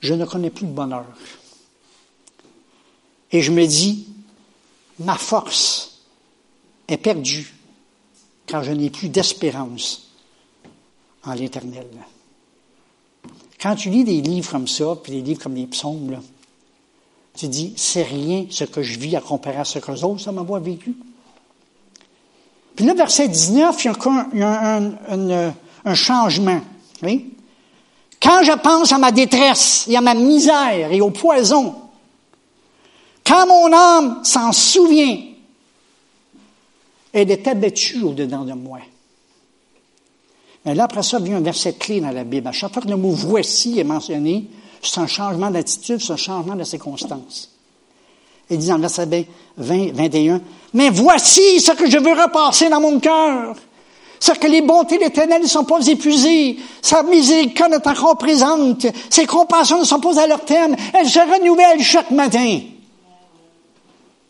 [0.00, 1.04] je ne connais plus le bonheur.
[3.30, 4.08] Et je me dis,
[4.98, 6.00] ma force
[6.88, 7.52] est perdue
[8.48, 10.10] quand je n'ai plus d'espérance
[11.22, 11.86] en l'éternel.
[13.60, 16.18] Quand tu lis des livres comme ça, puis des livres comme les psaumes,
[17.36, 20.22] tu dis, c'est rien ce que je vis à comparer à ce que les autres,
[20.22, 20.96] ça m'a vécu.
[22.80, 25.52] Puis là, verset 19, il y a un,
[25.84, 26.62] un changement.
[28.22, 31.74] Quand je pense à ma détresse et à ma misère et au poison,
[33.22, 35.18] quand mon âme s'en souvient,
[37.12, 38.78] elle est abattue au-dedans de moi.
[40.64, 42.48] Mais là, après ça, vient un verset clé dans la Bible.
[42.48, 44.46] À chaque fois que le mot voici est mentionné,
[44.80, 47.50] c'est un changement d'attitude, c'est un changement de circonstance.
[48.48, 49.06] Il dit dans le verset
[49.58, 50.40] 20, 21,
[50.74, 53.56] Mais voici ce que je veux repasser dans mon cœur.
[54.20, 56.58] Ce que les bontés de l'Éternel ne sont pas épuisées.
[56.82, 58.86] Sa miséricorde est encore présente.
[59.08, 60.76] Ses compassions ne sont pas à leur terme.
[60.92, 62.60] Elles se renouvellent chaque matin.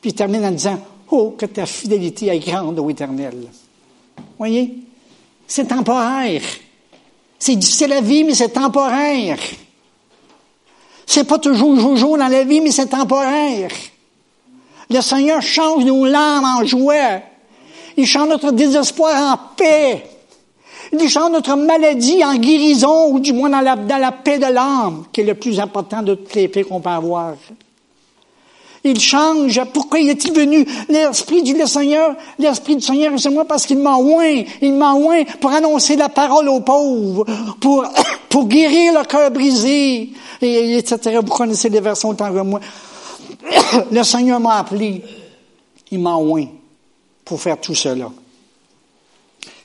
[0.01, 0.79] Puis il termine en disant,
[1.11, 3.49] Oh, que ta fidélité est grande, ô Éternel.
[4.39, 4.75] Voyez?
[5.47, 6.43] C'est temporaire.
[7.37, 9.39] C'est difficile à vivre, mais c'est temporaire.
[11.05, 13.71] C'est pas toujours joujou dans la vie, mais c'est temporaire.
[14.91, 17.21] Le Seigneur change nos larmes en joie.
[17.97, 20.05] Il change notre désespoir en paix.
[20.93, 24.47] Il change notre maladie en guérison, ou du moins dans la, dans la paix de
[24.47, 27.35] l'âme, qui est le plus important de toutes les paix qu'on peut avoir.
[28.83, 29.61] Il change.
[29.73, 30.67] Pourquoi il est-il venu?
[30.89, 34.43] L'Esprit du Seigneur, l'Esprit du Seigneur, c'est moi parce qu'il m'a oint.
[34.63, 37.27] Il m'a oint pour annoncer la parole aux pauvres,
[37.61, 37.85] pour,
[38.29, 40.11] pour guérir le cœur brisé,
[40.41, 41.19] et, etc.
[41.23, 42.61] Vous connaissez les versions autant que moi.
[43.91, 45.03] Le Seigneur m'a appelé.
[45.91, 46.49] Il m'a oint
[47.25, 48.11] pour faire tout cela.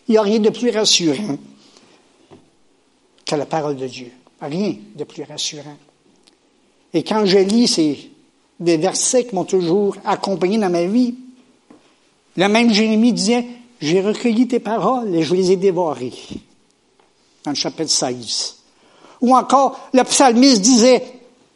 [0.08, 1.38] Il n'y a rien de plus rassurant
[3.26, 4.12] que la parole de Dieu.
[4.42, 5.78] Rien de plus rassurant.
[6.94, 8.12] Et quand je lis ces
[8.60, 11.16] des versets qui m'ont toujours accompagné dans ma vie.
[12.38, 13.46] Le même Jérémie disait,
[13.80, 16.14] j'ai recueilli tes paroles et je les ai dévorées.
[17.44, 18.56] Dans le chapitre 16.
[19.22, 21.04] Ou encore, le psalmiste disait,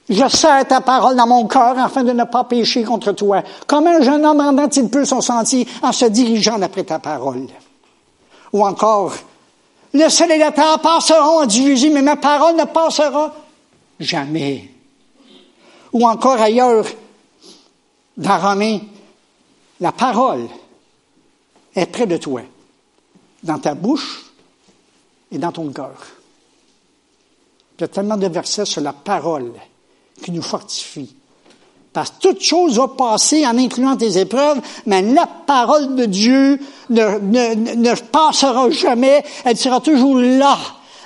[0.10, 3.43] je serre ta parole dans mon cœur afin de ne pas pécher contre toi.
[3.68, 7.45] Comme un jeune homme rendant-il peut son sentier en se dirigeant d'après ta parole.
[8.51, 9.14] Ou encore,
[9.93, 13.36] le ciel et la terre passeront, dit Jésus, mais ma parole ne passera
[13.99, 14.72] jamais.
[15.93, 16.86] Ou encore ailleurs,
[18.18, 18.80] dans Romain,
[19.80, 20.47] la parole
[21.76, 22.41] est près de toi,
[23.43, 24.26] dans ta bouche
[25.32, 25.95] et dans ton cœur.
[27.78, 29.53] Il y a tellement de versets sur la parole
[30.20, 31.15] qui nous fortifie.
[31.91, 36.59] Parce que toute chose va passer en incluant tes épreuves, mais la parole de Dieu
[36.89, 40.57] ne, ne, ne passera jamais, elle sera toujours là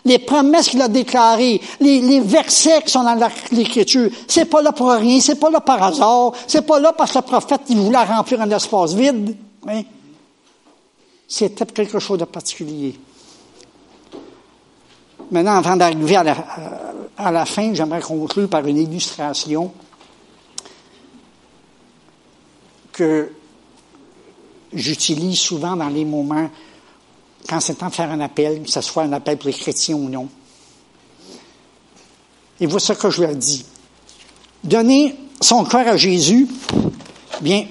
[0.05, 4.91] les promesses qu'il a déclarées, les, versets qui sont dans l'Écriture, c'est pas là pour
[4.91, 8.03] rien, c'est pas là par hasard, c'est pas là parce que le prophète il voulait
[8.03, 9.35] remplir un espace vide.
[9.67, 9.83] Hein.
[11.27, 12.99] C'était quelque chose de particulier.
[15.31, 16.35] Maintenant, avant d'arriver à la,
[17.17, 19.71] à la fin, j'aimerais conclure par une illustration
[22.91, 23.31] que
[24.71, 26.49] j'utilise souvent dans les moments
[27.47, 29.95] quand c'est temps de faire un appel, que ce soit un appel pour les chrétiens
[29.95, 30.29] ou non.
[32.59, 33.65] Et voici ce que je leur dis.
[34.63, 36.47] Donner son cœur à Jésus,
[37.41, 37.65] bien,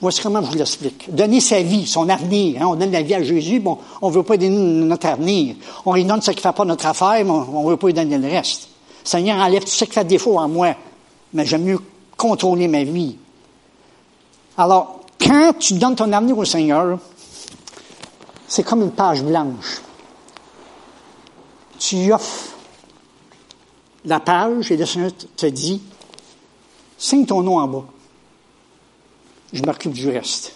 [0.00, 1.14] voici comment je vous l'explique.
[1.14, 2.62] Donner sa vie, son avenir.
[2.62, 5.56] Hein, on donne la vie à Jésus, bon, on ne veut pas donner notre avenir.
[5.84, 7.88] On lui donne ce qui ne fait pas notre affaire, mais on ne veut pas
[7.88, 8.68] lui donner le reste.
[9.04, 10.74] Seigneur, enlève tout ce qui fait défaut en moi,
[11.32, 11.80] mais j'aime mieux
[12.16, 13.16] contrôler ma vie.
[14.56, 16.98] Alors, quand tu donnes ton avenir au Seigneur,
[18.46, 19.80] c'est comme une page blanche.
[21.78, 22.50] Tu offres
[24.04, 25.80] la page et le Seigneur te dit,
[26.98, 27.84] signe ton nom en bas.
[29.52, 30.54] Je m'occupe du reste.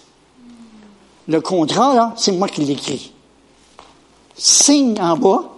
[1.27, 3.11] Le contrat, là, c'est moi qui l'écris.
[4.37, 5.55] Signe en bas,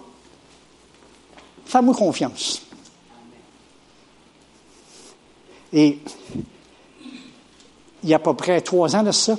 [1.68, 2.62] Fais-moi confiance.
[5.70, 5.98] Et
[8.02, 9.36] il y a à peu près trois ans de ça,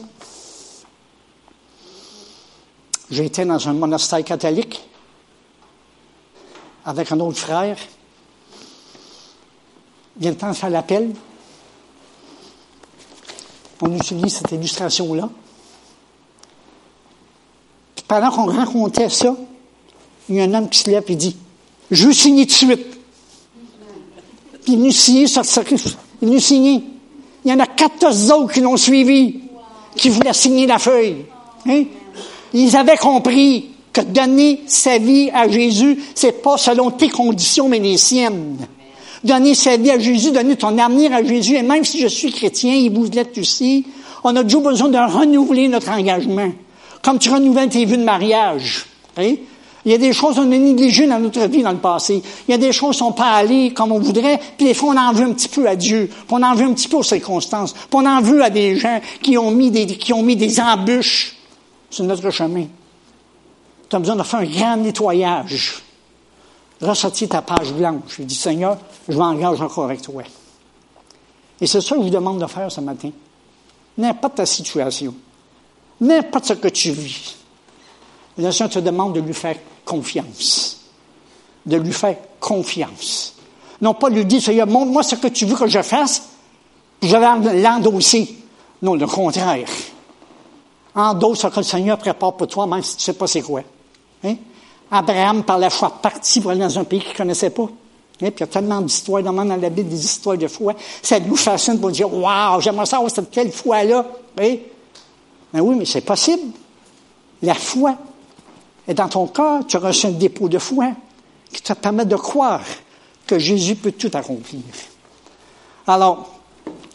[3.09, 4.87] j'étais dans un monastère catholique
[6.85, 7.77] avec un autre frère.
[10.17, 11.15] Vient le temps de faire l'appel.
[13.81, 15.29] On utilise cette illustration-là.
[18.07, 19.35] pendant qu'on racontait ça,
[20.27, 21.35] il y a un homme qui se lève et dit
[21.91, 22.97] Je veux signer tout de suite.
[24.63, 25.43] Puis il nous signer sur
[26.21, 26.83] Il nous signer.
[27.45, 29.41] Il y en a 14 autres qui l'ont suivi,
[29.95, 31.25] qui voulaient signer la feuille.
[31.67, 31.83] Hein?
[32.53, 37.79] Ils avaient compris que donner sa vie à Jésus, c'est pas selon tes conditions, mais
[37.79, 38.57] les siennes.
[39.23, 42.31] Donner sa vie à Jésus, donner ton avenir à Jésus, et même si je suis
[42.31, 43.85] chrétien, et vous l'êtes aussi,
[44.23, 46.51] on a toujours besoin de renouveler notre engagement.
[47.01, 48.85] Comme tu renouvelles tes vues de mariage.
[49.17, 49.35] Hein?
[49.85, 52.21] Il y a des choses qu'on a négligées dans notre vie dans le passé.
[52.47, 54.93] Il y a des choses qui sont pas allées comme on voudrait, puis des fois
[54.93, 56.97] on en veut un petit peu à Dieu, puis on en veut un petit peu
[56.97, 60.21] aux circonstances, puis on en veut à des gens qui ont mis des, qui ont
[60.21, 61.37] mis des embûches
[61.89, 62.65] sur notre chemin.
[63.89, 65.81] Tu as besoin de faire un grand nettoyage.
[66.81, 68.01] Ressortir ta page blanche.
[68.07, 68.77] Je dis, Seigneur,
[69.07, 70.23] je m'engage encore avec toi.
[71.61, 73.11] Et c'est ça que je vous demande de faire ce matin.
[73.97, 75.13] N'importe ta situation,
[75.99, 77.35] n'importe ce que tu vis,
[78.37, 80.77] le Seigneur te demande de lui faire confiance.
[81.65, 83.35] De lui faire confiance.
[83.81, 86.23] Non pas lui dire, Seigneur, montre-moi ce que tu veux que je fasse,
[86.99, 88.37] puis je vais l'endosser.
[88.81, 89.67] Non, le contraire.
[90.95, 93.41] Endosse ce que le Seigneur prépare pour toi, même si tu ne sais pas c'est
[93.41, 93.61] quoi.
[94.23, 94.35] Hein?
[94.91, 97.67] Abraham, par la foi, parti pour aller dans un pays qu'il ne connaissait pas.
[98.17, 100.73] Puis il y a tellement d'histoires dans la Bible, des histoires de foi.
[101.01, 104.05] Ça nous fascine pour dire, waouh, j'aimerais savoir cette telle foi-là.
[104.37, 104.61] Mais
[105.53, 106.51] oui, mais c'est possible.
[107.41, 107.95] La foi
[108.87, 110.91] et dans ton cœur, tu as un dépôt de foi
[111.51, 112.63] qui te permet de croire
[113.25, 114.61] que Jésus peut tout accomplir.
[115.87, 116.39] Alors,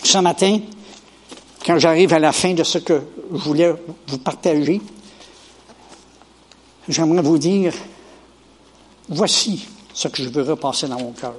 [0.03, 0.59] ce matin,
[1.65, 3.01] quand j'arrive à la fin de ce que
[3.33, 3.73] je voulais
[4.09, 4.81] vous partager,
[6.89, 7.73] j'aimerais vous dire,
[9.09, 11.35] voici ce que je veux repasser dans mon cœur.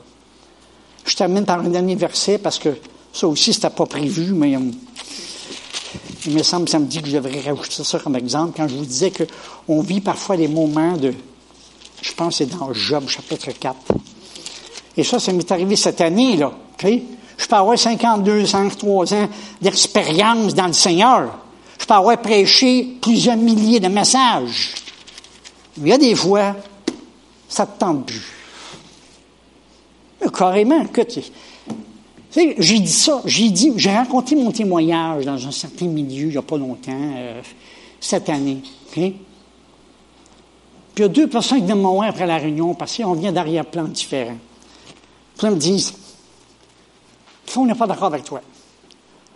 [1.06, 2.70] Je termine par un dernier verset parce que
[3.14, 4.72] ça aussi, c'était pas prévu, mais hum,
[6.26, 8.54] il me semble ça me dit que je devrais rajouter ça comme exemple.
[8.58, 11.14] Quand je vous disais qu'on vit parfois des moments de,
[12.02, 13.76] je pense c'est dans Job, chapitre 4.
[14.98, 16.52] Et ça, ça m'est arrivé cette année, là.
[16.82, 19.30] Je peux avoir 52 ans, 3 ans
[19.62, 21.38] d'expérience dans le Seigneur.
[21.80, 24.74] Je peux avoir prêché plusieurs milliers de messages.
[25.78, 26.56] Il y a des fois,
[27.48, 28.32] ça te tente plus.
[30.34, 31.22] Carrément, que tu,
[32.36, 36.38] j'ai dit ça, j'ai dit, j'ai raconté mon témoignage dans un certain milieu il n'y
[36.38, 37.42] a pas longtemps, euh,
[38.00, 38.62] cette année.
[38.92, 39.16] Puis
[40.98, 43.86] il y a deux personnes qui viennent me après la réunion parce qu'on vient d'arrière-plans
[43.86, 44.38] différents.
[45.38, 45.94] Puis ils me disent,
[47.56, 48.42] on n'est pas d'accord avec toi.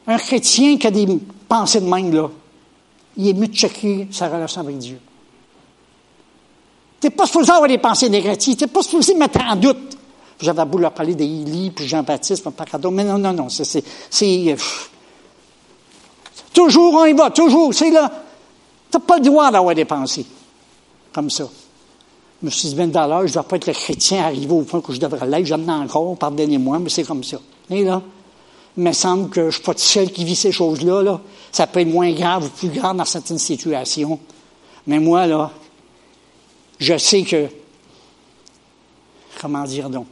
[0.07, 1.07] Un chrétien qui a des
[1.47, 2.29] pensées de même, là,
[3.15, 4.99] il est mieux de checker sa relation avec Dieu.
[7.00, 9.97] Tu n'es pas supposé avoir des pensées négatives, tu n'es pas supposé mettre en doute
[10.41, 12.91] j'avais beau leur parler d'Élie, puis Jean-Baptiste, puis Pacado.
[12.91, 14.56] Mais non, non, non, c'est, c'est,
[16.54, 18.12] toujours on y va, toujours, c'est là.
[18.89, 20.26] T'as pas le droit d'avoir des pensées
[21.14, 21.47] comme ça.
[22.41, 22.97] Je me suis dit, ben, je
[23.28, 25.70] ne dois pas être le chrétien arrivé au point que je devrais l'être, j'en ai
[25.70, 27.38] encore, pardonnez-moi, mais c'est comme ça.
[27.70, 28.02] Là,
[28.78, 31.20] il me semble que je ne suis pas seul qui vit ces choses-là, là.
[31.52, 34.20] Ça peut être moins grave ou plus grave dans certaines situations.
[34.88, 35.52] Mais moi, là,
[36.80, 37.47] je sais que,
[39.39, 40.07] comment dire donc,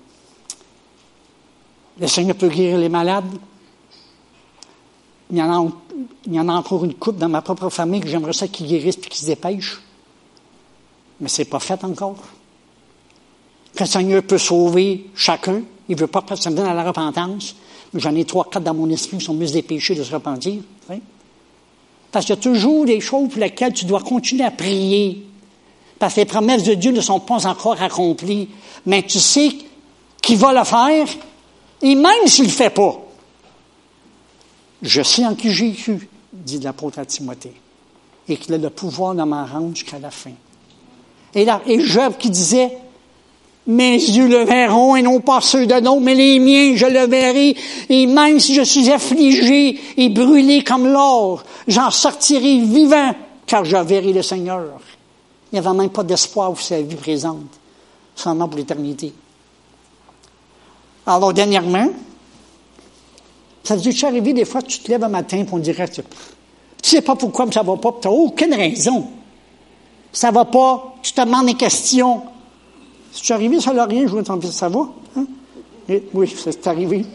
[1.99, 3.25] le Seigneur peut guérir les malades.
[5.31, 8.67] Il y en a, encore une coupe dans ma propre famille que j'aimerais ça qu'ils
[8.67, 9.81] guérissent et qu'ils se dépêchent.
[11.19, 12.17] Mais c'est pas fait encore.
[13.73, 15.63] Que le Seigneur peut sauver chacun.
[15.89, 17.55] Il ne veut pas que ça me donne à la repentance.
[17.93, 20.61] J'en ai trois, quatre dans mon esprit qui sont mieux dépêchés de se repentir.
[22.11, 25.25] Parce qu'il y a toujours des choses pour lesquelles tu dois continuer à prier.
[25.99, 28.49] Parce que les promesses de Dieu ne sont pas encore accomplies.
[28.85, 29.49] Mais tu sais
[30.21, 31.07] qu'il va le faire?
[31.81, 32.99] Et même s'il ne le fait pas,
[34.81, 37.53] je sais en qui j'ai cru, dit l'apôtre à Timothée,
[38.27, 40.31] et qu'il a le pouvoir de m'en rendre jusqu'à la fin.
[41.33, 42.77] Et là, et Job qui disait,
[43.67, 47.05] mes yeux le verront et non pas ceux de l'autre, mais les miens, je le
[47.05, 47.55] verrai.
[47.89, 53.13] Et même si je suis affligé et brûlé comme l'or, j'en sortirai vivant,
[53.45, 54.79] car je verrai le Seigneur.
[55.51, 57.59] Il n'y avait même pas d'espoir pour sa vie présente,
[58.15, 59.13] seulement pour l'éternité.
[61.05, 61.89] Alors, dernièrement,
[63.63, 66.01] ça veut dire arrivé des fois, tu te lèves un matin et on dirait, tu
[66.81, 69.07] sais pas pourquoi mais ça va pas, tu n'as aucune raison.
[70.11, 72.23] Ça va pas, tu te demandes des questions.
[73.11, 74.89] C'est arrivé, ça l'a rien, je vois ça va?
[75.15, 75.25] Hein?
[76.13, 77.05] oui, c'est arrivé.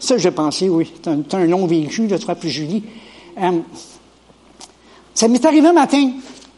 [0.00, 0.90] Ça, j'ai pensé, oui.
[1.02, 2.82] C'est un, long vécu, de toi plus Julie.
[3.40, 3.60] Euh,
[5.14, 6.10] ça m'est arrivé un matin.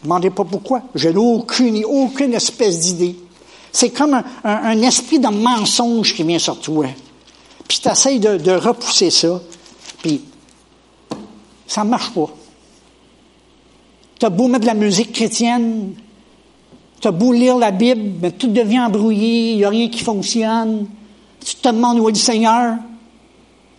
[0.05, 0.82] Ne demandez pas pourquoi.
[0.94, 3.16] Je n'ai aucune, aucune espèce d'idée.
[3.72, 6.86] C'est comme un, esprit de mensonge qui vient sur toi.
[7.66, 9.40] Puis tu essaies de, de, repousser ça.
[10.02, 10.20] Puis
[11.66, 12.28] ça ne marche pas.
[14.20, 15.94] Tu as beau mettre de la musique chrétienne,
[17.00, 20.00] tu as beau lire la Bible, mais tout devient embrouillé, il n'y a rien qui
[20.00, 20.86] fonctionne.
[21.42, 22.76] Tu te demandes où est le Seigneur.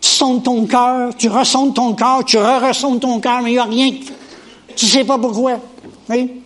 [0.02, 3.60] Tu sondes ton cœur, tu ressondes ton cœur, tu re-ressondes ton cœur, mais il n'y
[3.60, 3.92] a rien.
[4.76, 5.60] Tu ne sais pas pourquoi.
[6.10, 6.42] Oui?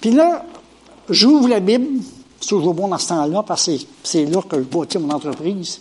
[0.00, 0.44] Puis là,
[1.08, 2.00] j'ouvre la Bible,
[2.40, 3.72] c'est toujours bon dans ce temps-là, parce que
[4.02, 5.80] c'est là que je bâtis mon entreprise.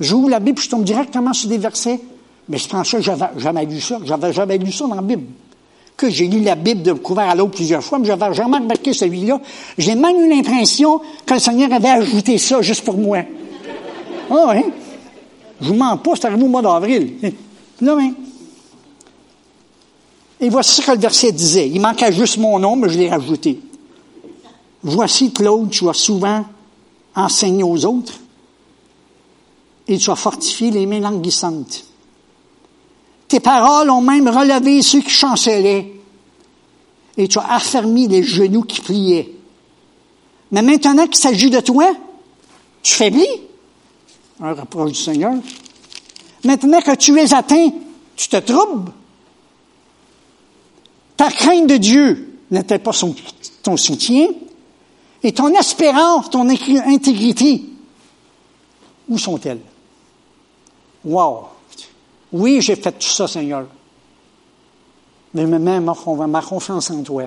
[0.00, 2.00] J'ouvre la Bible, je tombe directement sur des versets.
[2.48, 3.98] Mais je pensais que j'avais jamais lu ça.
[4.04, 5.24] J'avais jamais lu ça dans la Bible.
[5.96, 8.92] Que j'ai lu la Bible de couvert à l'autre plusieurs fois, mais j'avais jamais remarqué
[8.92, 9.40] celui-là.
[9.78, 13.18] J'ai même eu l'impression que le Seigneur avait ajouté ça juste pour moi.
[14.30, 14.64] Ah oui?
[15.60, 17.14] Je vous mens pas, c'est arrivé au mois d'avril.
[17.80, 18.12] Là, mais.
[20.46, 21.68] Et voici ce que le verset disait.
[21.68, 23.58] Il manquait juste mon nom, mais je l'ai rajouté.
[24.84, 26.44] Voici, Claude, tu as souvent
[27.16, 28.12] enseigné aux autres
[29.88, 31.84] et tu as fortifié les mains languissantes.
[33.26, 35.92] Tes paroles ont même relevé ceux qui chancelaient
[37.16, 39.32] et tu as affermi les genoux qui pliaient.
[40.52, 41.92] Mais maintenant qu'il s'agit de toi,
[42.84, 43.26] tu faiblis.
[44.40, 45.34] Un reproche du Seigneur.
[46.44, 47.70] Maintenant que tu es atteint,
[48.14, 48.92] tu te troubles.
[51.16, 52.92] Ta crainte de Dieu n'était pas
[53.62, 54.28] ton soutien,
[55.22, 57.64] et ton espérance, ton intégrité,
[59.08, 59.60] où sont-elles?
[61.04, 61.46] Wow!
[62.32, 63.66] Oui, j'ai fait tout ça, Seigneur.
[65.34, 67.24] Mais même ma confiance en toi.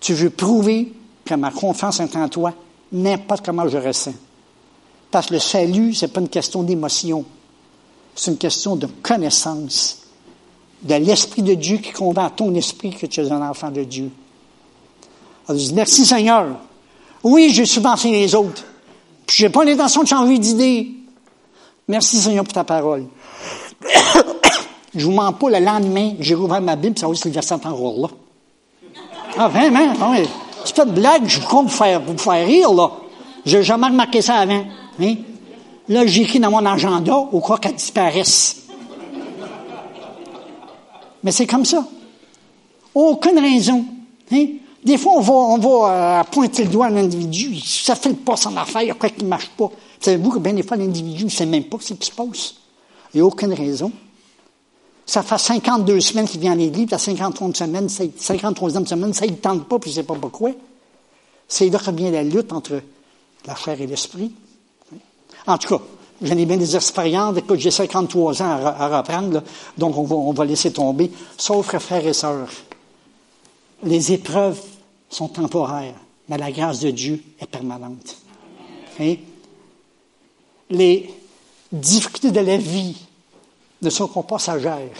[0.00, 0.92] Tu veux prouver
[1.24, 2.52] que ma confiance est en toi,
[2.92, 4.14] n'importe comment je ressens.
[5.10, 7.24] Parce que le salut, c'est pas une question d'émotion.
[8.14, 10.03] C'est une question de connaissance
[10.84, 14.10] de l'Esprit de Dieu qui convainc ton esprit que tu es un enfant de Dieu.
[15.48, 16.46] Alors, je dis, merci Seigneur.
[17.22, 18.62] Oui, j'ai subventionné les autres.
[19.26, 20.90] Puis j'ai pas l'intention de changer d'idée.
[21.88, 23.06] Merci Seigneur pour ta parole.
[24.94, 28.00] je vous mens pas, le lendemain, j'ai rouvert ma Bible, ça aussi le verset en
[28.00, 28.08] là.
[29.36, 29.92] Ah, vraiment?
[30.00, 30.16] Ah,
[30.64, 32.90] c'est pas de blague, je compte vous faire, vous faire rire, là.
[33.44, 34.64] J'ai jamais remarqué ça avant.
[35.00, 35.14] Hein?
[35.88, 38.63] Là, j'écris dans mon agenda au cas qu'elle disparaisse.
[41.24, 41.84] Mais c'est comme ça.
[42.94, 43.84] Aucune raison.
[44.30, 44.46] Hein?
[44.84, 47.58] Des fois, on va, on va euh, pointer le doigt à l'individu.
[47.58, 49.70] Ça fait le pas en affaire, il y a quoi qui ne marche pas.
[49.98, 52.54] Savez-vous que bien des fois, l'individu ne sait même pas ce qui se passe?
[53.14, 53.90] Il n'y a aucune raison.
[55.06, 59.26] Ça fait 52 semaines qu'il vient à l'église, puis à 53 semaines, 53e semaine, ça
[59.26, 60.50] ne tente pas, puis je ne sais pas pourquoi.
[61.48, 62.80] C'est là que vient la lutte entre
[63.46, 64.32] la chair et l'esprit.
[65.46, 65.84] En tout cas,
[66.24, 67.36] J'en ai bien des expériences.
[67.36, 69.42] Écoute, j'ai 53 ans à, reprendre,
[69.76, 71.10] donc on va, laisser tomber.
[71.36, 72.48] Sauf frères et sœurs,
[73.82, 74.58] les épreuves
[75.10, 75.94] sont temporaires,
[76.30, 78.16] mais la grâce de Dieu est permanente.
[79.00, 79.16] Hein?
[80.70, 81.10] Les
[81.70, 82.96] difficultés de la vie
[83.82, 84.96] ne sont pas passagères,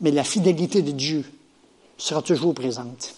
[0.00, 1.22] mais la fidélité de Dieu
[1.98, 3.14] sera toujours présente.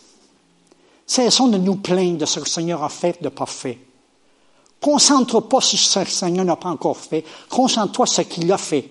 [1.06, 3.78] Cessons de nous plaindre de ce que le Seigneur a fait, de pas fait.
[4.80, 7.24] Concentre-toi pas sur ce que le Seigneur n'a pas encore fait.
[7.48, 8.88] Concentre-toi sur ce qu'il a fait.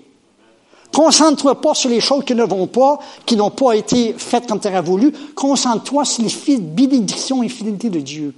[0.93, 4.59] Concentre-toi pas sur les choses qui ne vont pas, qui n'ont pas été faites comme
[4.59, 5.11] tu aurais voulu.
[5.35, 8.33] Concentre-toi sur les bénédictions et fidélités de Dieu.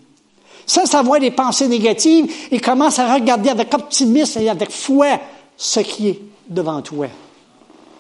[0.65, 5.19] Sans savoir des pensées négatives et commence à regarder avec optimisme et avec foi
[5.57, 7.07] ce qui est devant toi.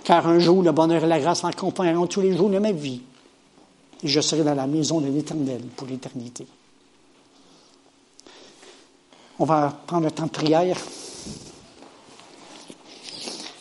[0.03, 3.01] Car un jour, le bonheur et la grâce m'accompagneront tous les jours de ma vie.
[4.03, 6.45] Et je serai dans la maison de l'Éternel pour l'éternité.
[9.41, 10.77] On va prendre un temps de prière.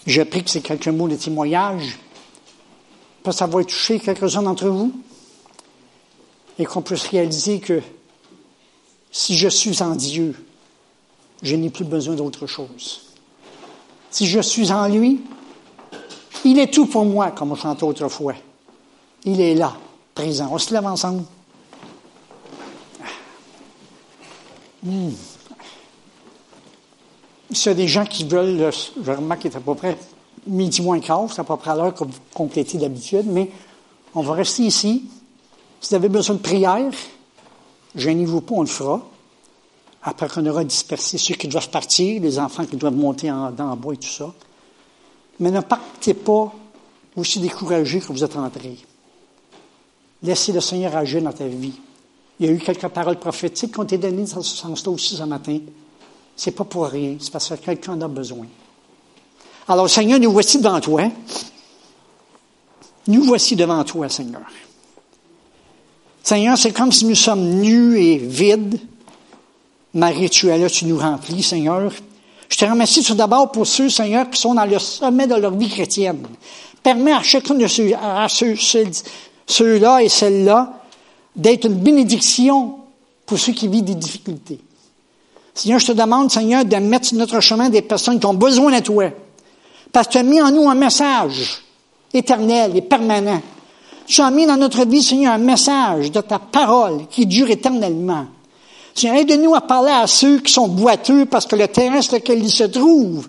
[0.06, 1.98] Je prie que c'est quelques mots de témoignage,
[3.24, 4.92] que ça va toucher quelques-uns d'entre vous,
[6.58, 7.80] et qu'on puisse réaliser que
[9.10, 10.34] si je suis en Dieu,
[11.42, 13.14] je n'ai plus besoin d'autre chose.
[14.10, 15.22] Si je suis en lui,
[16.44, 18.34] il est tout pour moi, comme on chantait autrefois.
[19.24, 19.74] Il est là,
[20.14, 20.50] présent.
[20.52, 21.24] On se lève ensemble.
[24.82, 25.12] Hmm.
[27.52, 28.70] S'il y a des gens qui veulent,
[29.02, 29.96] je remarque qu'il est à peu près
[30.46, 33.50] midi moins quart, c'est à peu près à l'heure que vous complétez d'habitude, mais
[34.14, 35.10] on va rester ici.
[35.80, 36.90] Si vous avez besoin de prière,
[37.94, 39.02] gênez-vous pas, on le fera.
[40.02, 43.76] Après qu'on aura dispersé ceux qui doivent partir, les enfants qui doivent monter en, dans
[43.76, 44.32] bois et tout ça.
[45.40, 46.52] Mais ne partez pas
[47.16, 48.78] aussi découragés que vous êtes entrés.
[50.22, 51.72] Laissez le Seigneur agir dans ta vie.
[52.38, 55.16] Il y a eu quelques paroles prophétiques qui ont été données dans ce sens-là aussi
[55.16, 55.58] ce matin.
[56.42, 58.46] C'est pas pour rien, c'est parce que quelqu'un en a besoin.
[59.68, 61.02] Alors, Seigneur, nous voici devant toi.
[63.08, 64.40] Nous voici devant toi, Seigneur.
[66.22, 68.80] Seigneur, c'est comme si nous sommes nus et vides.
[69.92, 71.92] Marie, tu es là, tu nous remplis, Seigneur.
[72.48, 75.54] Je te remercie tout d'abord pour ceux, Seigneur, qui sont dans le sommet de leur
[75.54, 76.26] vie chrétienne.
[76.82, 78.54] Permets à chacun de ceux, à ceux,
[79.46, 80.72] ceux-là et celles-là
[81.36, 82.78] d'être une bénédiction
[83.26, 84.60] pour ceux qui vivent des difficultés.
[85.54, 88.78] Seigneur, je te demande, Seigneur, de mettre sur notre chemin des personnes qui ont besoin
[88.78, 89.10] de toi.
[89.92, 91.62] Parce que tu as mis en nous un message
[92.12, 93.42] éternel et permanent.
[94.06, 98.26] Tu as mis dans notre vie, Seigneur, un message de ta parole qui dure éternellement.
[98.94, 102.42] Seigneur, aide-nous à parler à ceux qui sont boiteux parce que le terrain sur lequel
[102.42, 103.28] ils se trouvent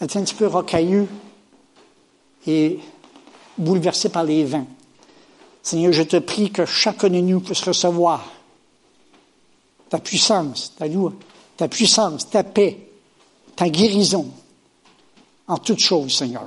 [0.00, 1.06] est un petit peu rocailleux
[2.46, 2.78] et
[3.56, 4.66] bouleversé par les vents.
[5.62, 8.24] Seigneur, je te prie que chacun de nous puisse recevoir
[9.88, 11.12] ta puissance, ta loi,
[11.58, 12.78] ta puissance, ta paix,
[13.54, 14.26] ta guérison
[15.48, 16.46] en toutes choses, Seigneur.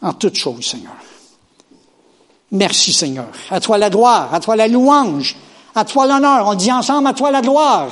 [0.00, 0.96] En toutes choses, Seigneur.
[2.50, 3.26] Merci, Seigneur.
[3.50, 5.36] À toi la gloire, à toi la louange,
[5.74, 6.46] à toi l'honneur.
[6.48, 7.90] On dit ensemble, à toi la gloire,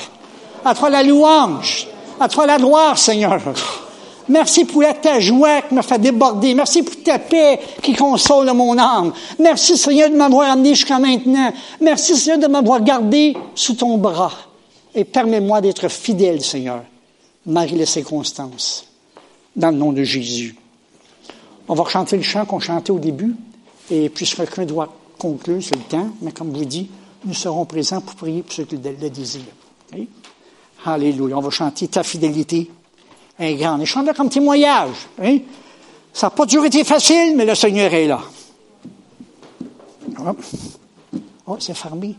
[0.65, 1.87] à toi la louange,
[2.19, 3.41] à toi la gloire, Seigneur.
[4.29, 6.55] Merci pour ta joie qui me fait déborder.
[6.55, 9.13] Merci pour ta paix qui console mon âme.
[9.39, 11.53] Merci, Seigneur, de m'avoir amené jusqu'à maintenant.
[11.81, 14.33] Merci, Seigneur, de m'avoir gardé sous ton bras.
[14.95, 16.85] Et permets-moi d'être fidèle, Seigneur,
[17.47, 18.87] malgré les circonstances.
[19.55, 20.57] Dans le nom de Jésus.
[21.69, 23.35] On va chanter le chant qu'on chantait au début.
[23.91, 26.09] Et puis, si quelqu'un doit conclure, c'est le temps.
[26.23, 26.91] Mais comme je vous dis,
[27.25, 29.43] nous serons présents pour prier pour ceux qui le désirent.
[30.85, 31.37] Alléluia.
[31.37, 32.71] On va chanter ta fidélité
[33.39, 33.83] est grande.
[33.83, 35.09] Et chante comme témoignage.
[35.21, 35.39] Hein?
[36.13, 38.21] Ça n'a pas toujours été facile, mais le Seigneur est là.
[41.47, 42.15] Oh, c'est fermé.